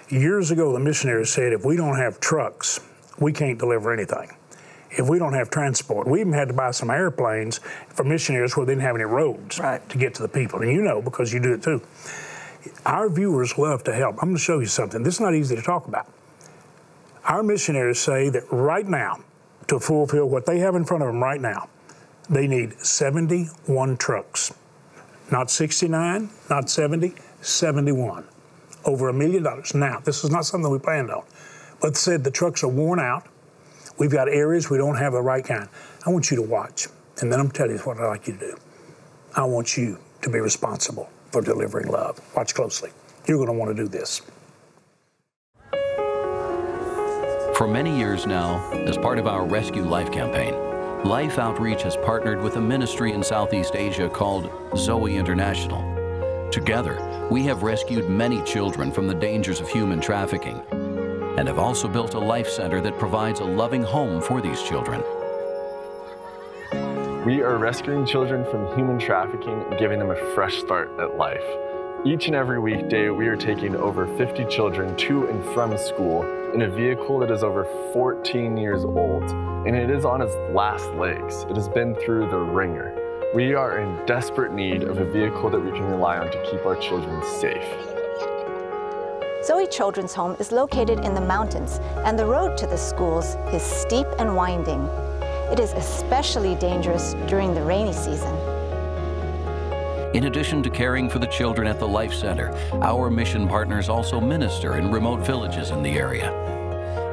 Years 0.09 0.51
ago, 0.51 0.73
the 0.73 0.79
missionaries 0.79 1.31
said, 1.31 1.53
if 1.53 1.63
we 1.65 1.77
don't 1.77 1.95
have 1.95 2.19
trucks, 2.19 2.79
we 3.19 3.31
can't 3.31 3.57
deliver 3.57 3.91
anything. 3.93 4.29
If 4.91 5.09
we 5.09 5.17
don't 5.17 5.33
have 5.33 5.49
transport, 5.49 6.07
we 6.07 6.19
even 6.21 6.33
had 6.33 6.49
to 6.49 6.53
buy 6.53 6.71
some 6.71 6.89
airplanes 6.89 7.59
for 7.89 8.03
missionaries 8.03 8.55
where 8.55 8.65
they 8.65 8.73
didn't 8.73 8.83
have 8.83 8.95
any 8.95 9.05
roads 9.05 9.59
Right. 9.59 9.87
to 9.89 9.97
get 9.97 10.13
to 10.15 10.21
the 10.21 10.27
people. 10.27 10.61
And 10.61 10.71
you 10.71 10.81
know 10.81 11.01
because 11.01 11.33
you 11.33 11.39
do 11.39 11.53
it 11.53 11.63
too. 11.63 11.81
Our 12.85 13.09
viewers 13.09 13.57
love 13.57 13.83
to 13.85 13.93
help. 13.93 14.17
I'm 14.21 14.29
going 14.29 14.37
to 14.37 14.41
show 14.41 14.59
you 14.59 14.65
something. 14.67 15.03
This 15.03 15.15
is 15.15 15.21
not 15.21 15.33
easy 15.35 15.55
to 15.55 15.61
talk 15.61 15.87
about. 15.87 16.07
Our 17.25 17.43
missionaries 17.43 17.99
say 17.99 18.29
that 18.29 18.43
right 18.51 18.87
now, 18.87 19.19
to 19.67 19.79
fulfill 19.79 20.27
what 20.29 20.45
they 20.45 20.59
have 20.59 20.75
in 20.75 20.85
front 20.85 21.01
of 21.01 21.07
them 21.07 21.21
right 21.23 21.41
now, 21.41 21.67
they 22.29 22.47
need 22.47 22.79
71 22.79 23.97
trucks. 23.97 24.53
Not 25.31 25.49
69, 25.49 26.29
not 26.49 26.69
70, 26.69 27.13
71. 27.41 28.25
Over 28.83 29.09
a 29.09 29.13
million 29.13 29.43
dollars. 29.43 29.73
Now, 29.73 29.99
this 29.99 30.23
is 30.23 30.29
not 30.29 30.45
something 30.45 30.69
we 30.71 30.79
planned 30.79 31.09
on, 31.09 31.23
but 31.81 31.97
said 31.97 32.23
the 32.23 32.31
trucks 32.31 32.63
are 32.63 32.67
worn 32.67 32.99
out. 32.99 33.27
We've 33.97 34.11
got 34.11 34.27
areas 34.27 34.69
we 34.69 34.77
don't 34.77 34.97
have 34.97 35.13
the 35.13 35.21
right 35.21 35.43
kind. 35.43 35.67
I 36.05 36.09
want 36.09 36.29
you 36.29 36.37
to 36.37 36.43
watch, 36.43 36.87
and 37.21 37.31
then 37.31 37.39
I'm 37.39 37.49
telling 37.49 37.77
you 37.77 37.81
what 37.83 37.97
I'd 37.97 38.07
like 38.07 38.27
you 38.27 38.33
to 38.33 38.39
do. 38.39 38.57
I 39.35 39.43
want 39.43 39.77
you 39.77 39.97
to 40.21 40.29
be 40.29 40.39
responsible 40.39 41.09
for 41.31 41.41
delivering 41.41 41.87
love. 41.87 42.19
Watch 42.35 42.53
closely. 42.53 42.91
You're 43.27 43.37
going 43.37 43.47
to 43.47 43.53
want 43.53 43.75
to 43.75 43.83
do 43.83 43.87
this. 43.87 44.21
For 47.55 47.67
many 47.67 47.97
years 47.97 48.27
now, 48.27 48.69
as 48.71 48.97
part 48.97 49.17
of 49.17 49.27
our 49.27 49.45
Rescue 49.45 49.83
Life 49.83 50.11
campaign, 50.11 50.53
Life 51.05 51.37
Outreach 51.37 51.83
has 51.83 51.95
partnered 51.97 52.41
with 52.41 52.55
a 52.55 52.61
ministry 52.61 53.13
in 53.13 53.21
Southeast 53.21 53.75
Asia 53.75 54.09
called 54.09 54.49
Zoe 54.75 55.15
International. 55.15 56.49
Together, 56.49 57.27
we 57.29 57.43
have 57.43 57.61
rescued 57.61 58.09
many 58.09 58.41
children 58.41 58.91
from 58.91 59.05
the 59.05 59.13
dangers 59.13 59.61
of 59.61 59.69
human 59.69 60.01
trafficking 60.01 60.63
and 61.37 61.47
have 61.47 61.59
also 61.59 61.87
built 61.87 62.15
a 62.15 62.19
life 62.19 62.49
center 62.49 62.81
that 62.81 62.97
provides 62.97 63.39
a 63.39 63.43
loving 63.43 63.83
home 63.83 64.19
for 64.19 64.41
these 64.41 64.63
children. 64.63 65.03
We 67.23 67.43
are 67.43 67.59
rescuing 67.59 68.07
children 68.07 68.43
from 68.49 68.75
human 68.75 68.97
trafficking 68.97 69.61
and 69.61 69.77
giving 69.77 69.99
them 69.99 70.09
a 70.09 70.33
fresh 70.33 70.57
start 70.57 70.89
at 70.99 71.17
life. 71.17 71.45
Each 72.03 72.25
and 72.25 72.35
every 72.35 72.59
weekday, 72.59 73.11
we 73.11 73.27
are 73.27 73.37
taking 73.37 73.75
over 73.75 74.07
50 74.17 74.45
children 74.45 74.97
to 74.97 75.27
and 75.27 75.45
from 75.53 75.77
school 75.77 76.23
in 76.55 76.61
a 76.61 76.69
vehicle 76.69 77.19
that 77.19 77.29
is 77.29 77.43
over 77.43 77.65
14 77.91 78.55
years 78.55 78.85
old, 78.85 79.23
and 79.67 79.75
it 79.75 79.89
is 79.89 80.05
on 80.05 80.21
its 80.21 80.33
last 80.53 80.89
legs. 80.91 81.43
It 81.49 81.57
has 81.57 81.67
been 81.67 81.93
through 81.95 82.29
the 82.29 82.37
ringer. 82.37 82.95
We 83.35 83.53
are 83.53 83.79
in 83.79 84.05
desperate 84.05 84.53
need 84.53 84.83
of 84.83 84.97
a 84.97 85.03
vehicle 85.03 85.49
that 85.49 85.59
we 85.59 85.71
can 85.71 85.83
rely 85.83 86.17
on 86.17 86.31
to 86.31 86.49
keep 86.49 86.65
our 86.65 86.77
children 86.77 87.21
safe. 87.41 87.67
Zoe 89.43 89.67
Children's 89.67 90.13
Home 90.13 90.37
is 90.39 90.53
located 90.53 90.99
in 91.01 91.13
the 91.13 91.19
mountains, 91.19 91.81
and 92.05 92.17
the 92.17 92.25
road 92.25 92.55
to 92.59 92.67
the 92.67 92.77
schools 92.77 93.35
is 93.51 93.61
steep 93.61 94.07
and 94.17 94.33
winding. 94.33 94.79
It 95.51 95.59
is 95.59 95.73
especially 95.73 96.55
dangerous 96.55 97.15
during 97.27 97.53
the 97.53 97.63
rainy 97.63 97.91
season. 97.91 98.33
In 100.15 100.27
addition 100.27 100.63
to 100.63 100.69
caring 100.69 101.09
for 101.09 101.19
the 101.19 101.27
children 101.27 101.67
at 101.67 101.77
the 101.77 101.85
Life 101.85 102.13
Center, 102.13 102.55
our 102.81 103.09
mission 103.09 103.49
partners 103.49 103.89
also 103.89 104.21
minister 104.21 104.77
in 104.77 104.89
remote 104.89 105.25
villages 105.25 105.71
in 105.71 105.83
the 105.83 105.89
area. 105.89 106.31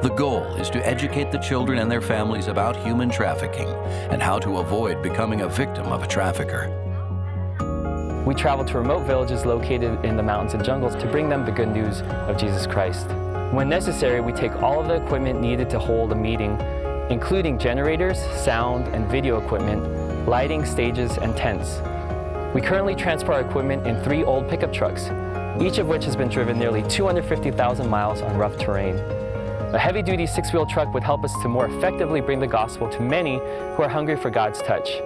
The 0.01 0.07
goal 0.07 0.45
is 0.55 0.69
to 0.69 0.87
educate 0.87 1.29
the 1.29 1.37
children 1.37 1.79
and 1.79 1.91
their 1.91 1.99
families 1.99 2.47
about 2.47 2.77
human 2.77 3.09
trafficking 3.09 3.67
and 4.09 4.23
how 4.23 4.39
to 4.39 4.59
avoid 4.59 5.03
becoming 5.03 5.41
a 5.41 5.49
victim 5.49 5.87
of 5.87 6.01
a 6.01 6.07
trafficker. 6.07 6.69
We 8.25 8.35
travel 8.35 8.63
to 8.63 8.77
remote 8.77 9.05
villages 9.05 9.45
located 9.45 10.05
in 10.05 10.15
the 10.15 10.23
mountains 10.23 10.53
and 10.53 10.63
jungles 10.63 10.95
to 10.95 11.05
bring 11.07 11.27
them 11.27 11.43
the 11.43 11.51
good 11.51 11.73
news 11.73 12.03
of 12.29 12.37
Jesus 12.37 12.65
Christ. 12.65 13.07
When 13.51 13.67
necessary, 13.67 14.21
we 14.21 14.31
take 14.31 14.55
all 14.61 14.79
of 14.79 14.87
the 14.87 15.03
equipment 15.03 15.41
needed 15.41 15.69
to 15.71 15.77
hold 15.77 16.13
a 16.13 16.15
meeting 16.15 16.57
including 17.09 17.59
generators, 17.59 18.17
sound, 18.33 18.87
and 18.95 19.11
video 19.11 19.43
equipment, 19.43 19.83
lighting, 20.25 20.63
stages, 20.65 21.17
and 21.17 21.35
tents. 21.35 21.81
We 22.53 22.61
currently 22.61 22.93
transport 22.93 23.37
our 23.37 23.49
equipment 23.49 23.87
in 23.87 23.99
three 24.03 24.23
old 24.23 24.47
pickup 24.47 24.71
trucks, 24.71 25.09
each 25.59 25.79
of 25.79 25.87
which 25.87 26.05
has 26.05 26.15
been 26.15 26.29
driven 26.29 26.59
nearly 26.59 26.83
250,000 26.83 27.89
miles 27.89 28.21
on 28.21 28.37
rough 28.37 28.57
terrain. 28.59 28.95
A 29.73 29.79
heavy-duty 29.79 30.27
six-wheel 30.27 30.67
truck 30.67 30.93
would 30.93 31.03
help 31.03 31.23
us 31.23 31.33
to 31.41 31.47
more 31.47 31.65
effectively 31.65 32.21
bring 32.21 32.39
the 32.39 32.45
gospel 32.45 32.87
to 32.89 33.01
many 33.01 33.37
who 33.37 33.81
are 33.81 33.89
hungry 33.89 34.15
for 34.15 34.29
God's 34.29 34.61
touch. 34.61 35.01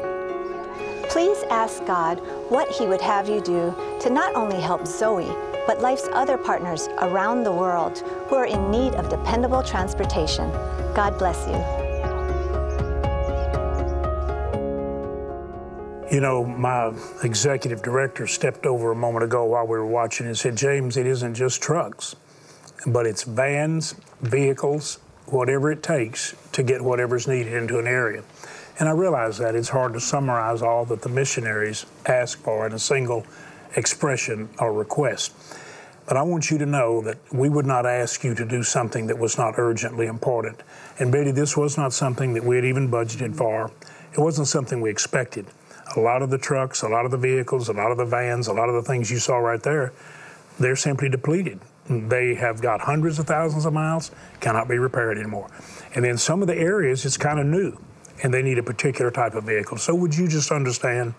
Please 1.10 1.44
ask 1.50 1.86
God 1.86 2.20
what 2.50 2.68
He 2.68 2.86
would 2.86 3.00
have 3.00 3.30
you 3.30 3.40
do 3.40 3.74
to 4.02 4.10
not 4.10 4.36
only 4.36 4.60
help 4.60 4.86
Zoe, 4.86 5.32
but 5.66 5.80
life's 5.80 6.10
other 6.12 6.38
partners 6.38 6.90
around 7.00 7.44
the 7.44 7.52
world 7.52 8.00
who 8.28 8.36
are 8.36 8.48
in 8.48 8.70
need 8.70 8.94
of 8.96 9.08
dependable 9.08 9.64
transportation. 9.64 10.52
God 10.94 11.18
bless 11.18 11.48
you. 11.48 11.87
You 16.10 16.22
know, 16.22 16.46
my 16.46 16.94
executive 17.22 17.82
director 17.82 18.28
stepped 18.28 18.66
over 18.66 18.92
a 18.92 18.96
moment 18.96 19.26
ago 19.26 19.44
while 19.44 19.68
we 19.68 19.78
were 19.78 19.86
watching 19.86 20.26
and 20.26 20.38
said, 20.38 20.56
James, 20.56 20.96
it 20.96 21.06
isn't 21.06 21.36
just 21.36 21.62
trucks, 21.62 22.16
but 22.86 23.06
it's 23.06 23.24
vans, 23.24 23.94
vehicles, 24.22 25.00
whatever 25.26 25.70
it 25.70 25.84
takes 25.84 26.34
to 26.54 26.64
get 26.64 26.82
whatever's 26.82 27.28
needed 27.28 27.52
into 27.52 27.78
an 27.78 27.88
area. 27.88 28.24
And 28.80 28.88
I 28.88 28.94
realize 28.94 29.38
that 29.40 29.54
it's 29.54 29.68
hard 29.68 29.92
to 29.94 30.00
summarize 30.00 30.62
all 30.62 30.86
that 30.86 31.02
the 31.02 31.10
missionaries 31.10 31.86
ask 32.06 32.40
for 32.40 32.66
in 32.66 32.72
a 32.72 32.80
single 32.80 33.26
expression 33.76 34.48
or 34.60 34.72
request. 34.72 35.34
But 36.08 36.16
I 36.16 36.22
want 36.22 36.50
you 36.50 36.58
to 36.60 36.66
know 36.66 37.02
that 37.02 37.18
we 37.34 37.50
would 37.50 37.66
not 37.66 37.86
ask 37.86 38.24
you 38.24 38.34
to 38.34 38.46
do 38.46 38.64
something 38.64 39.08
that 39.08 39.18
was 39.18 39.38
not 39.38 39.56
urgently 39.58 40.06
important. 40.06 40.64
And 41.00 41.12
Betty, 41.12 41.32
this 41.32 41.58
was 41.58 41.78
not 41.78 41.92
something 41.92 42.34
that 42.36 42.46
we 42.46 42.56
had 42.56 42.64
even 42.64 42.90
budgeted 42.90 43.36
for. 43.36 43.72
It 44.14 44.20
wasn't 44.20 44.48
something 44.48 44.80
we 44.80 44.90
expected 44.90 45.48
a 45.96 46.00
lot 46.00 46.22
of 46.22 46.30
the 46.30 46.38
trucks, 46.38 46.82
a 46.82 46.88
lot 46.88 47.06
of 47.06 47.12
the 47.12 47.18
vehicles, 47.18 47.70
a 47.70 47.74
lot 47.74 47.92
of 47.92 47.98
the 47.98 48.06
vans, 48.06 48.48
a 48.48 48.54
lot 48.54 48.70
of 48.70 48.76
the 48.76 48.82
things 48.82 49.10
you 49.10 49.20
saw 49.20 49.38
right 49.38 49.62
there, 49.62 49.94
they're 50.60 50.76
simply 50.76 51.10
depleted. 51.10 51.60
They 51.90 52.36
have 52.36 52.62
got 52.62 52.82
hundreds 52.82 53.20
of 53.20 53.28
thousands 53.28 53.66
of 53.66 53.74
miles, 53.74 54.12
cannot 54.42 54.68
be 54.68 54.78
repaired 54.78 55.18
anymore. 55.18 55.50
And 55.96 56.06
in 56.06 56.18
some 56.18 56.42
of 56.42 56.48
the 56.48 56.58
areas, 56.58 57.06
it's 57.06 57.18
kind 57.18 57.40
of 57.40 57.46
new, 57.46 57.78
and 58.24 58.34
they 58.34 58.42
need 58.42 58.58
a 58.58 58.64
particular 58.64 59.12
type 59.12 59.36
of 59.36 59.46
vehicle. 59.46 59.78
So, 59.78 59.96
would 59.96 60.16
you 60.16 60.28
just 60.28 60.52
understand? 60.52 61.14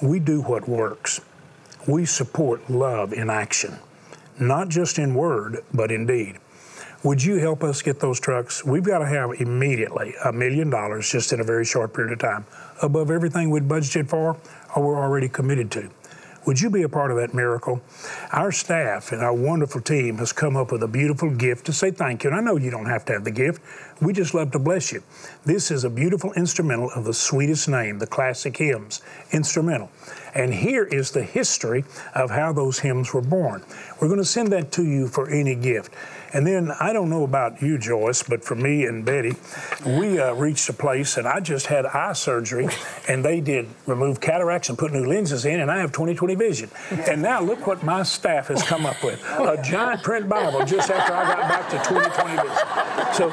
We 0.00 0.18
do 0.18 0.40
what 0.40 0.68
works. 0.68 1.20
We 1.86 2.06
support 2.06 2.68
love 2.68 3.12
in 3.12 3.30
action, 3.30 3.78
not 4.40 4.68
just 4.68 4.98
in 4.98 5.14
word, 5.14 5.64
but 5.72 5.92
in 5.92 6.06
deed. 6.06 6.38
Would 7.04 7.22
you 7.22 7.38
help 7.38 7.62
us 7.62 7.82
get 7.82 8.00
those 8.00 8.18
trucks? 8.20 8.64
We've 8.64 8.84
got 8.84 8.98
to 8.98 9.06
have 9.06 9.40
immediately 9.40 10.14
a 10.24 10.32
million 10.32 10.70
dollars 10.70 11.10
just 11.10 11.32
in 11.32 11.40
a 11.40 11.44
very 11.44 11.64
short 11.64 11.94
period 11.94 12.12
of 12.12 12.18
time 12.18 12.46
above 12.82 13.10
everything 13.10 13.50
we'd 13.50 13.68
budgeted 13.68 14.08
for 14.08 14.36
or 14.74 14.82
we're 14.82 15.00
already 15.00 15.28
committed 15.28 15.70
to. 15.70 15.90
Would 16.44 16.60
you 16.60 16.70
be 16.70 16.82
a 16.82 16.88
part 16.88 17.12
of 17.12 17.16
that 17.18 17.34
miracle? 17.34 17.80
Our 18.32 18.50
staff 18.50 19.12
and 19.12 19.22
our 19.22 19.32
wonderful 19.32 19.80
team 19.80 20.18
has 20.18 20.32
come 20.32 20.56
up 20.56 20.72
with 20.72 20.82
a 20.82 20.88
beautiful 20.88 21.30
gift 21.30 21.66
to 21.66 21.72
say 21.72 21.92
thank 21.92 22.24
you. 22.24 22.30
And 22.30 22.38
I 22.38 22.42
know 22.42 22.56
you 22.56 22.70
don't 22.70 22.86
have 22.86 23.04
to 23.06 23.12
have 23.12 23.22
the 23.22 23.30
gift. 23.30 23.62
We 24.02 24.12
just 24.12 24.34
love 24.34 24.50
to 24.50 24.58
bless 24.58 24.90
you. 24.90 25.04
This 25.44 25.70
is 25.70 25.84
a 25.84 25.90
beautiful 25.90 26.32
instrumental 26.32 26.90
of 26.90 27.04
the 27.04 27.14
sweetest 27.14 27.68
name, 27.68 28.00
the 28.00 28.06
classic 28.06 28.56
hymns, 28.56 29.00
instrumental. 29.30 29.92
And 30.34 30.52
here 30.52 30.84
is 30.84 31.12
the 31.12 31.22
history 31.22 31.84
of 32.12 32.30
how 32.30 32.52
those 32.52 32.80
hymns 32.80 33.14
were 33.14 33.20
born. 33.20 33.62
We're 34.00 34.08
going 34.08 34.18
to 34.18 34.24
send 34.24 34.50
that 34.52 34.72
to 34.72 34.84
you 34.84 35.06
for 35.06 35.28
any 35.28 35.54
gift. 35.54 35.94
And 36.34 36.46
then 36.46 36.70
I 36.80 36.94
don't 36.94 37.10
know 37.10 37.24
about 37.24 37.60
you, 37.60 37.76
Joyce, 37.76 38.22
but 38.22 38.42
for 38.42 38.54
me 38.54 38.86
and 38.86 39.04
Betty, 39.04 39.34
we 39.84 40.18
uh, 40.18 40.32
reached 40.32 40.68
a 40.70 40.72
place 40.72 41.18
and 41.18 41.28
I 41.28 41.40
just 41.40 41.66
had 41.66 41.84
eye 41.84 42.14
surgery 42.14 42.68
and 43.06 43.22
they 43.22 43.40
did 43.40 43.68
remove 43.86 44.20
cataracts 44.20 44.70
and 44.70 44.78
put 44.78 44.92
new 44.92 45.04
lenses 45.04 45.44
in, 45.44 45.60
and 45.60 45.70
I 45.70 45.78
have 45.78 45.92
20/20 45.92 46.38
vision. 46.38 46.70
And 46.90 47.20
now 47.20 47.42
look 47.42 47.66
what 47.66 47.82
my 47.82 48.02
staff 48.02 48.48
has 48.48 48.62
come 48.62 48.86
up 48.86 49.02
with 49.04 49.22
a 49.38 49.60
giant 49.62 50.02
print 50.02 50.28
Bible 50.28 50.64
just 50.64 50.90
after 50.90 51.12
I 51.12 51.34
got 51.34 51.48
back 51.48 51.68
to 51.68 51.76
20/20 51.76 52.42
vision. 52.42 53.12
So 53.12 53.28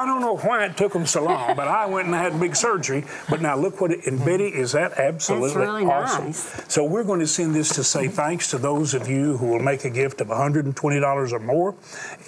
I, 0.00 0.06
don't 0.06 0.20
know 0.20 0.36
why 0.36 0.64
it 0.64 0.76
took 0.76 0.92
them 0.92 1.06
so 1.06 1.24
long, 1.24 1.54
but 1.56 1.68
I 1.68 1.86
went 1.86 2.06
and 2.06 2.14
had 2.14 2.38
big 2.40 2.56
surgery. 2.56 3.04
But 3.28 3.42
now 3.42 3.56
look 3.56 3.80
what 3.80 3.92
it, 3.92 4.06
and 4.06 4.24
Betty, 4.24 4.46
is 4.46 4.72
that 4.72 4.98
absolutely 4.98 5.48
That's 5.48 5.56
really 5.56 5.84
awesome? 5.84 6.26
Nice. 6.26 6.72
So 6.72 6.84
we're 6.84 7.04
going 7.04 7.20
to 7.20 7.26
send 7.26 7.54
this 7.54 7.74
to 7.74 7.84
say 7.84 8.08
thanks 8.08 8.50
to 8.50 8.58
those 8.58 8.94
of 8.94 9.08
you 9.08 9.36
who 9.36 9.46
will 9.46 9.60
make 9.60 9.84
a 9.84 9.90
gift 9.90 10.20
of 10.20 10.28
$120 10.28 11.32
or 11.32 11.38
more 11.38 11.74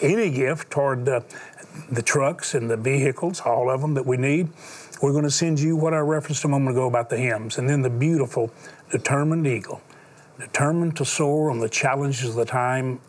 any 0.00 0.30
gift 0.30 0.70
toward 0.70 1.04
the, 1.04 1.24
the 1.90 2.02
trucks 2.02 2.54
and 2.54 2.70
the 2.70 2.76
vehicles, 2.76 3.40
all 3.40 3.70
of 3.70 3.80
them 3.80 3.94
that 3.94 4.06
we 4.06 4.16
need. 4.16 4.48
We're 5.00 5.12
going 5.12 5.24
to 5.24 5.30
send 5.30 5.58
you 5.58 5.74
what 5.74 5.94
I 5.94 5.98
referenced 5.98 6.44
a 6.44 6.48
moment 6.48 6.76
ago 6.76 6.87
about 6.87 7.11
the 7.11 7.16
hymns, 7.16 7.58
and 7.58 7.68
then 7.68 7.82
the 7.82 7.90
beautiful 7.90 8.52
determined 8.90 9.46
eagle, 9.46 9.80
determined 10.38 10.96
to 10.98 11.04
soar 11.04 11.50
on 11.50 11.58
the 11.58 11.68
challenges 11.68 12.28
of 12.28 12.35
the 12.37 12.44
time 12.44 13.00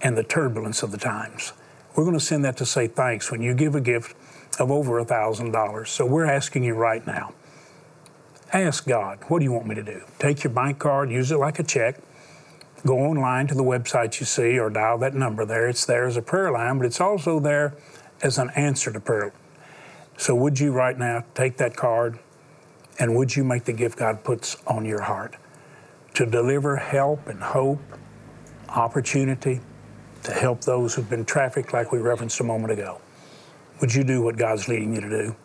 and 0.00 0.18
the 0.18 0.24
turbulence 0.24 0.82
of 0.82 0.90
the 0.90 0.98
times. 0.98 1.52
We're 1.94 2.04
going 2.04 2.18
to 2.18 2.24
send 2.24 2.44
that 2.44 2.56
to 2.58 2.66
say 2.66 2.86
thanks 2.86 3.30
when 3.30 3.42
you 3.42 3.54
give 3.54 3.74
a 3.74 3.80
gift 3.80 4.16
of 4.58 4.70
over 4.70 4.98
a 4.98 5.04
$1,000. 5.04 5.88
So 5.88 6.06
we're 6.06 6.26
asking 6.26 6.64
you 6.64 6.74
right 6.74 7.06
now 7.06 7.32
ask 8.52 8.86
God, 8.86 9.18
what 9.28 9.38
do 9.38 9.46
you 9.46 9.52
want 9.52 9.66
me 9.66 9.74
to 9.74 9.82
do? 9.82 10.02
Take 10.18 10.44
your 10.44 10.52
bank 10.52 10.78
card, 10.78 11.10
use 11.10 11.32
it 11.32 11.38
like 11.38 11.58
a 11.58 11.62
check 11.62 11.96
go 12.84 12.98
online 12.98 13.46
to 13.46 13.54
the 13.54 13.62
website 13.62 14.18
you 14.18 14.26
see 14.26 14.58
or 14.58 14.68
dial 14.70 14.98
that 14.98 15.14
number 15.14 15.44
there. 15.44 15.68
It's 15.68 15.86
there 15.86 16.06
as 16.06 16.16
a 16.16 16.22
prayer 16.22 16.50
line, 16.50 16.78
but 16.78 16.86
it's 16.86 17.00
also 17.00 17.38
there 17.38 17.74
as 18.22 18.38
an 18.38 18.50
answer 18.50 18.92
to 18.92 19.00
prayer. 19.00 19.32
So, 20.16 20.34
would 20.34 20.58
you 20.60 20.72
right 20.72 20.98
now 20.98 21.24
take 21.34 21.56
that 21.56 21.76
card 21.76 22.18
and 22.98 23.16
would 23.16 23.34
you 23.34 23.44
make 23.44 23.64
the 23.64 23.72
gift 23.72 23.98
God 23.98 24.24
puts 24.24 24.56
on 24.66 24.84
your 24.84 25.02
heart 25.02 25.36
to 26.14 26.26
deliver 26.26 26.76
help 26.76 27.26
and 27.26 27.40
hope, 27.42 27.80
opportunity 28.68 29.60
to 30.24 30.32
help 30.32 30.62
those 30.62 30.94
who've 30.94 31.08
been 31.08 31.24
trafficked, 31.24 31.72
like 31.72 31.92
we 31.92 31.98
referenced 31.98 32.40
a 32.40 32.44
moment 32.44 32.72
ago? 32.72 33.00
Would 33.80 33.94
you 33.94 34.04
do 34.04 34.22
what 34.22 34.36
God's 34.36 34.68
leading 34.68 34.94
you 34.94 35.00
to 35.00 35.08
do? 35.08 35.36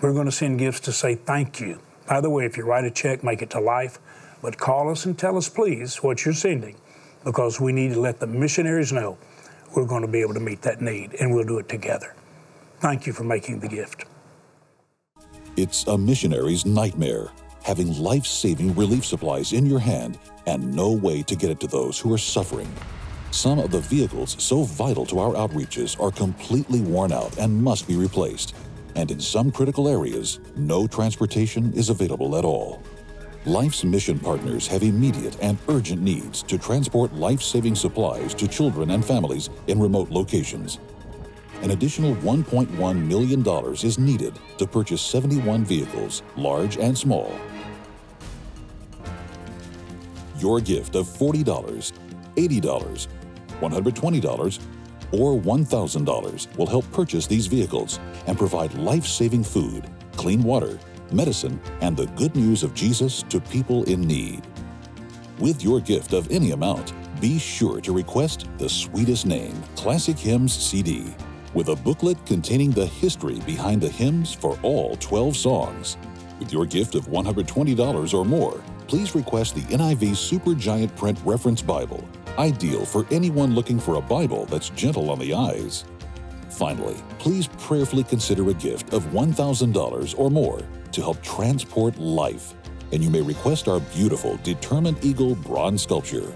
We're 0.00 0.12
going 0.12 0.26
to 0.26 0.32
send 0.32 0.58
gifts 0.58 0.80
to 0.80 0.92
say 0.92 1.14
thank 1.14 1.60
you. 1.60 1.80
By 2.06 2.20
the 2.20 2.30
way, 2.30 2.44
if 2.44 2.56
you 2.56 2.64
write 2.64 2.84
a 2.84 2.90
check, 2.90 3.22
make 3.22 3.42
it 3.42 3.50
to 3.50 3.60
life 3.60 3.98
but 4.42 4.56
call 4.56 4.90
us 4.90 5.04
and 5.04 5.18
tell 5.18 5.36
us, 5.36 5.48
please, 5.48 6.02
what 6.02 6.24
you're 6.24 6.34
sending, 6.34 6.76
because 7.24 7.60
we 7.60 7.72
need 7.72 7.92
to 7.92 8.00
let 8.00 8.20
the 8.20 8.26
missionaries 8.26 8.92
know 8.92 9.18
we're 9.74 9.86
going 9.86 10.02
to 10.02 10.08
be 10.08 10.20
able 10.20 10.34
to 10.34 10.40
meet 10.40 10.62
that 10.62 10.80
need, 10.80 11.14
and 11.20 11.32
we'll 11.32 11.46
do 11.46 11.58
it 11.58 11.68
together. 11.68 12.14
Thank 12.80 13.06
you 13.06 13.12
for 13.12 13.24
making 13.24 13.60
the 13.60 13.68
gift. 13.68 14.04
It's 15.56 15.86
a 15.86 15.96
missionary's 15.96 16.64
nightmare 16.66 17.28
having 17.62 17.96
life 17.98 18.26
saving 18.26 18.74
relief 18.74 19.04
supplies 19.04 19.52
in 19.52 19.66
your 19.66 19.78
hand 19.78 20.18
and 20.46 20.74
no 20.74 20.92
way 20.92 21.22
to 21.22 21.36
get 21.36 21.50
it 21.50 21.60
to 21.60 21.66
those 21.66 21.98
who 21.98 22.12
are 22.12 22.18
suffering. 22.18 22.72
Some 23.30 23.60
of 23.60 23.70
the 23.70 23.78
vehicles 23.78 24.34
so 24.42 24.64
vital 24.64 25.06
to 25.06 25.20
our 25.20 25.34
outreaches 25.34 26.00
are 26.02 26.10
completely 26.10 26.80
worn 26.80 27.12
out 27.12 27.38
and 27.38 27.62
must 27.62 27.86
be 27.86 27.94
replaced. 27.94 28.56
And 28.96 29.08
in 29.10 29.20
some 29.20 29.52
critical 29.52 29.88
areas, 29.88 30.40
no 30.56 30.88
transportation 30.88 31.72
is 31.74 31.90
available 31.90 32.36
at 32.36 32.44
all. 32.44 32.82
Life's 33.46 33.84
mission 33.84 34.18
partners 34.18 34.66
have 34.66 34.82
immediate 34.82 35.36
and 35.40 35.58
urgent 35.68 36.02
needs 36.02 36.42
to 36.42 36.58
transport 36.58 37.14
life 37.14 37.40
saving 37.40 37.76
supplies 37.76 38.34
to 38.34 38.48
children 38.48 38.90
and 38.90 39.04
families 39.04 39.48
in 39.68 39.78
remote 39.80 40.10
locations. 40.10 40.80
An 41.62 41.70
additional 41.70 42.16
$1.1 42.16 43.06
million 43.06 43.74
is 43.74 43.98
needed 43.98 44.34
to 44.58 44.66
purchase 44.66 45.02
71 45.02 45.64
vehicles, 45.64 46.24
large 46.36 46.78
and 46.78 46.98
small. 46.98 47.38
Your 50.38 50.60
gift 50.60 50.96
of 50.96 51.06
$40, 51.06 51.92
$80, 52.36 53.06
$120, 53.60 54.60
or 55.12 55.40
$1,000 55.40 56.56
will 56.56 56.66
help 56.66 56.90
purchase 56.92 57.26
these 57.26 57.46
vehicles 57.46 57.98
and 58.26 58.38
provide 58.38 58.74
life 58.74 59.06
saving 59.06 59.44
food, 59.44 59.88
clean 60.16 60.42
water, 60.42 60.78
medicine, 61.12 61.60
and 61.80 61.96
the 61.96 62.06
good 62.08 62.34
news 62.36 62.62
of 62.62 62.74
Jesus 62.74 63.22
to 63.24 63.40
people 63.40 63.84
in 63.84 64.00
need. 64.00 64.46
With 65.38 65.64
your 65.64 65.80
gift 65.80 66.12
of 66.12 66.30
any 66.30 66.52
amount, 66.52 66.92
be 67.20 67.38
sure 67.38 67.80
to 67.80 67.92
request 67.92 68.46
the 68.58 68.68
sweetest 68.68 69.26
name 69.26 69.62
Classic 69.74 70.18
Hymns 70.18 70.54
CD 70.54 71.14
with 71.54 71.68
a 71.68 71.76
booklet 71.76 72.24
containing 72.26 72.70
the 72.70 72.86
history 72.86 73.40
behind 73.40 73.80
the 73.80 73.88
hymns 73.88 74.32
for 74.32 74.58
all 74.62 74.96
12 74.96 75.36
songs. 75.36 75.96
With 76.38 76.52
your 76.52 76.64
gift 76.64 76.94
of 76.94 77.08
$120 77.08 78.14
or 78.14 78.24
more, 78.24 78.62
please 78.86 79.14
request 79.14 79.54
the 79.54 79.62
NIV 79.62 80.10
Supergiant 80.10 80.94
Print 80.96 81.18
Reference 81.24 81.60
Bible, 81.62 82.08
ideal 82.38 82.84
for 82.84 83.06
anyone 83.10 83.54
looking 83.54 83.78
for 83.78 83.96
a 83.96 84.00
Bible 84.00 84.46
that's 84.46 84.70
gentle 84.70 85.10
on 85.10 85.18
the 85.18 85.34
eyes. 85.34 85.84
Finally, 86.50 86.96
please 87.18 87.48
prayerfully 87.58 88.04
consider 88.04 88.48
a 88.50 88.54
gift 88.54 88.92
of 88.92 89.04
$1,000 89.06 90.18
or 90.18 90.30
more 90.30 90.62
to 90.92 91.00
help 91.00 91.22
transport 91.22 91.96
life, 91.98 92.54
and 92.92 93.02
you 93.02 93.10
may 93.10 93.22
request 93.22 93.68
our 93.68 93.80
beautiful 93.80 94.36
Determined 94.42 95.04
Eagle 95.04 95.34
bronze 95.36 95.82
sculpture. 95.82 96.32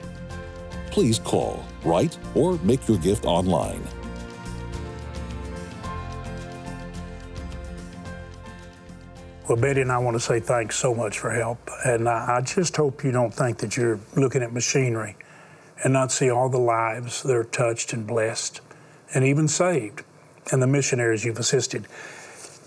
Please 0.91 1.19
call, 1.19 1.65
write, 1.85 2.17
or 2.35 2.59
make 2.59 2.87
your 2.89 2.99
gift 2.99 3.25
online. 3.25 3.83
Well, 9.49 9.59
Betty 9.59 9.83
and 9.83 9.93
I 9.93 9.99
want 9.99 10.15
to 10.15 10.21
say 10.21 10.41
thanks 10.41 10.77
so 10.77 10.95
much 10.95 11.19
for 11.19 11.31
help. 11.31 11.59
And 11.85 12.09
I 12.09 12.41
just 12.41 12.75
hope 12.77 13.05
you 13.05 13.13
don't 13.13 13.33
think 13.33 13.59
that 13.59 13.77
you're 13.77 14.01
looking 14.17 14.43
at 14.43 14.55
machinery 14.55 15.17
and 15.85 15.93
not 15.93 16.11
see 16.11 16.29
all 16.29 16.49
the 16.49 16.59
lives 16.59 17.23
that 17.23 17.37
are 17.37 17.45
touched 17.45 17.93
and 17.93 18.07
blessed 18.07 18.61
and 19.15 19.25
even 19.25 19.47
saved 19.47 20.03
and 20.51 20.61
the 20.61 20.67
missionaries 20.67 21.25
you've 21.25 21.39
assisted. 21.39 21.87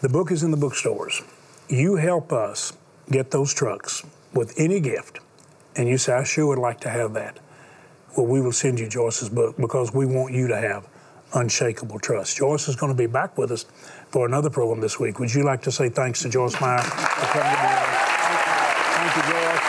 The 0.02 0.10
book 0.10 0.32
is 0.32 0.44
in 0.44 0.52
the 0.52 0.58
bookstores 0.58 1.22
you 1.70 1.96
help 1.96 2.32
us 2.32 2.74
get 3.12 3.32
those 3.32 3.54
trucks 3.54 4.04
with 4.34 4.54
any 4.58 4.80
gift, 4.80 5.20
and 5.76 5.88
you 5.88 5.98
say, 5.98 6.14
I 6.14 6.24
sure 6.24 6.48
would 6.48 6.60
like 6.60 6.80
to 6.82 6.90
have 6.90 7.14
that, 7.14 7.40
well, 8.16 8.26
we 8.26 8.42
will 8.42 8.52
send 8.52 8.80
you 8.80 8.88
Joyce's 8.88 9.30
book 9.30 9.58
because 9.58 9.94
we 9.94 10.06
want 10.06 10.34
you 10.34 10.48
to 10.48 10.58
have 10.58 10.88
unshakable 11.34 12.00
trust. 12.00 12.38
Joyce 12.38 12.68
is 12.68 12.76
going 12.76 12.92
to 12.92 12.98
be 12.98 13.06
back 13.06 13.38
with 13.38 13.52
us 13.52 13.66
for 14.10 14.26
another 14.26 14.50
program 14.50 14.80
this 14.80 15.00
week. 15.00 15.20
Would 15.20 15.34
you 15.34 15.44
like 15.44 15.62
to 15.64 15.72
say 15.72 15.90
thanks 15.90 16.22
to 16.22 16.30
Joyce 16.30 16.60
Meyer 16.62 16.82
for 16.82 17.26
coming 17.28 17.52
to 17.52 17.62
me? 17.62 17.68
Thank 18.96 19.16
you, 19.16 19.24
Joyce. 19.24 19.60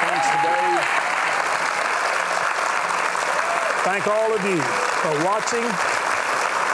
Thanks 0.00 0.26
to 0.30 0.36
Dave. 0.48 0.84
Thank 3.94 4.08
all 4.08 4.34
of 4.34 4.44
you 4.44 4.60
for 4.60 5.24
watching. 5.24 5.62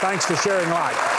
Thanks 0.01 0.25
for 0.25 0.35
sharing 0.37 0.71
life. 0.71 1.10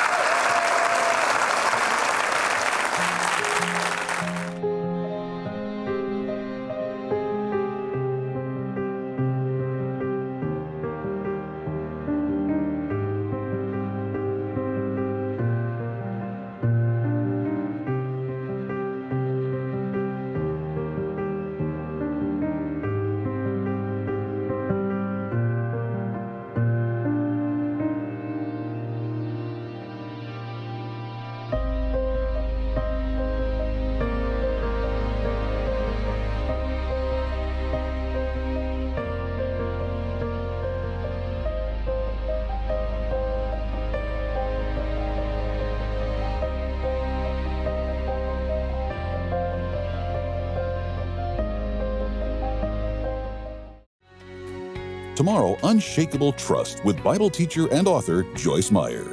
Tomorrow, 55.23 55.57
Unshakable 55.63 56.33
Trust 56.33 56.85
with 56.85 57.01
Bible 57.01 57.31
teacher 57.31 57.73
and 57.73 57.87
author 57.87 58.25
Joyce 58.35 58.73
Meyer. 58.73 59.07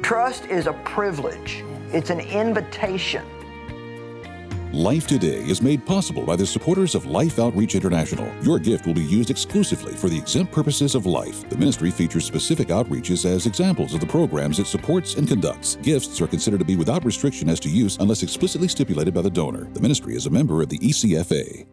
Trust 0.00 0.44
is 0.44 0.68
a 0.68 0.72
privilege, 0.84 1.64
it's 1.92 2.10
an 2.10 2.20
invitation. 2.20 3.24
Life 4.72 5.08
Today 5.08 5.38
is 5.38 5.60
made 5.60 5.84
possible 5.84 6.22
by 6.22 6.36
the 6.36 6.46
supporters 6.46 6.94
of 6.94 7.06
Life 7.06 7.40
Outreach 7.40 7.74
International. 7.74 8.32
Your 8.40 8.60
gift 8.60 8.86
will 8.86 8.94
be 8.94 9.02
used 9.02 9.30
exclusively 9.30 9.94
for 9.94 10.08
the 10.08 10.16
exempt 10.16 10.52
purposes 10.52 10.94
of 10.94 11.06
life. 11.06 11.48
The 11.48 11.56
ministry 11.56 11.90
features 11.90 12.24
specific 12.24 12.68
outreaches 12.68 13.24
as 13.28 13.46
examples 13.46 13.94
of 13.94 14.00
the 14.00 14.06
programs 14.06 14.60
it 14.60 14.68
supports 14.68 15.16
and 15.16 15.26
conducts. 15.26 15.74
Gifts 15.82 16.20
are 16.20 16.28
considered 16.28 16.60
to 16.60 16.64
be 16.64 16.76
without 16.76 17.04
restriction 17.04 17.48
as 17.48 17.58
to 17.60 17.68
use 17.68 17.96
unless 17.98 18.22
explicitly 18.22 18.68
stipulated 18.68 19.12
by 19.12 19.22
the 19.22 19.30
donor. 19.30 19.64
The 19.72 19.80
ministry 19.80 20.14
is 20.14 20.26
a 20.26 20.30
member 20.30 20.62
of 20.62 20.68
the 20.68 20.78
ECFA. 20.78 21.66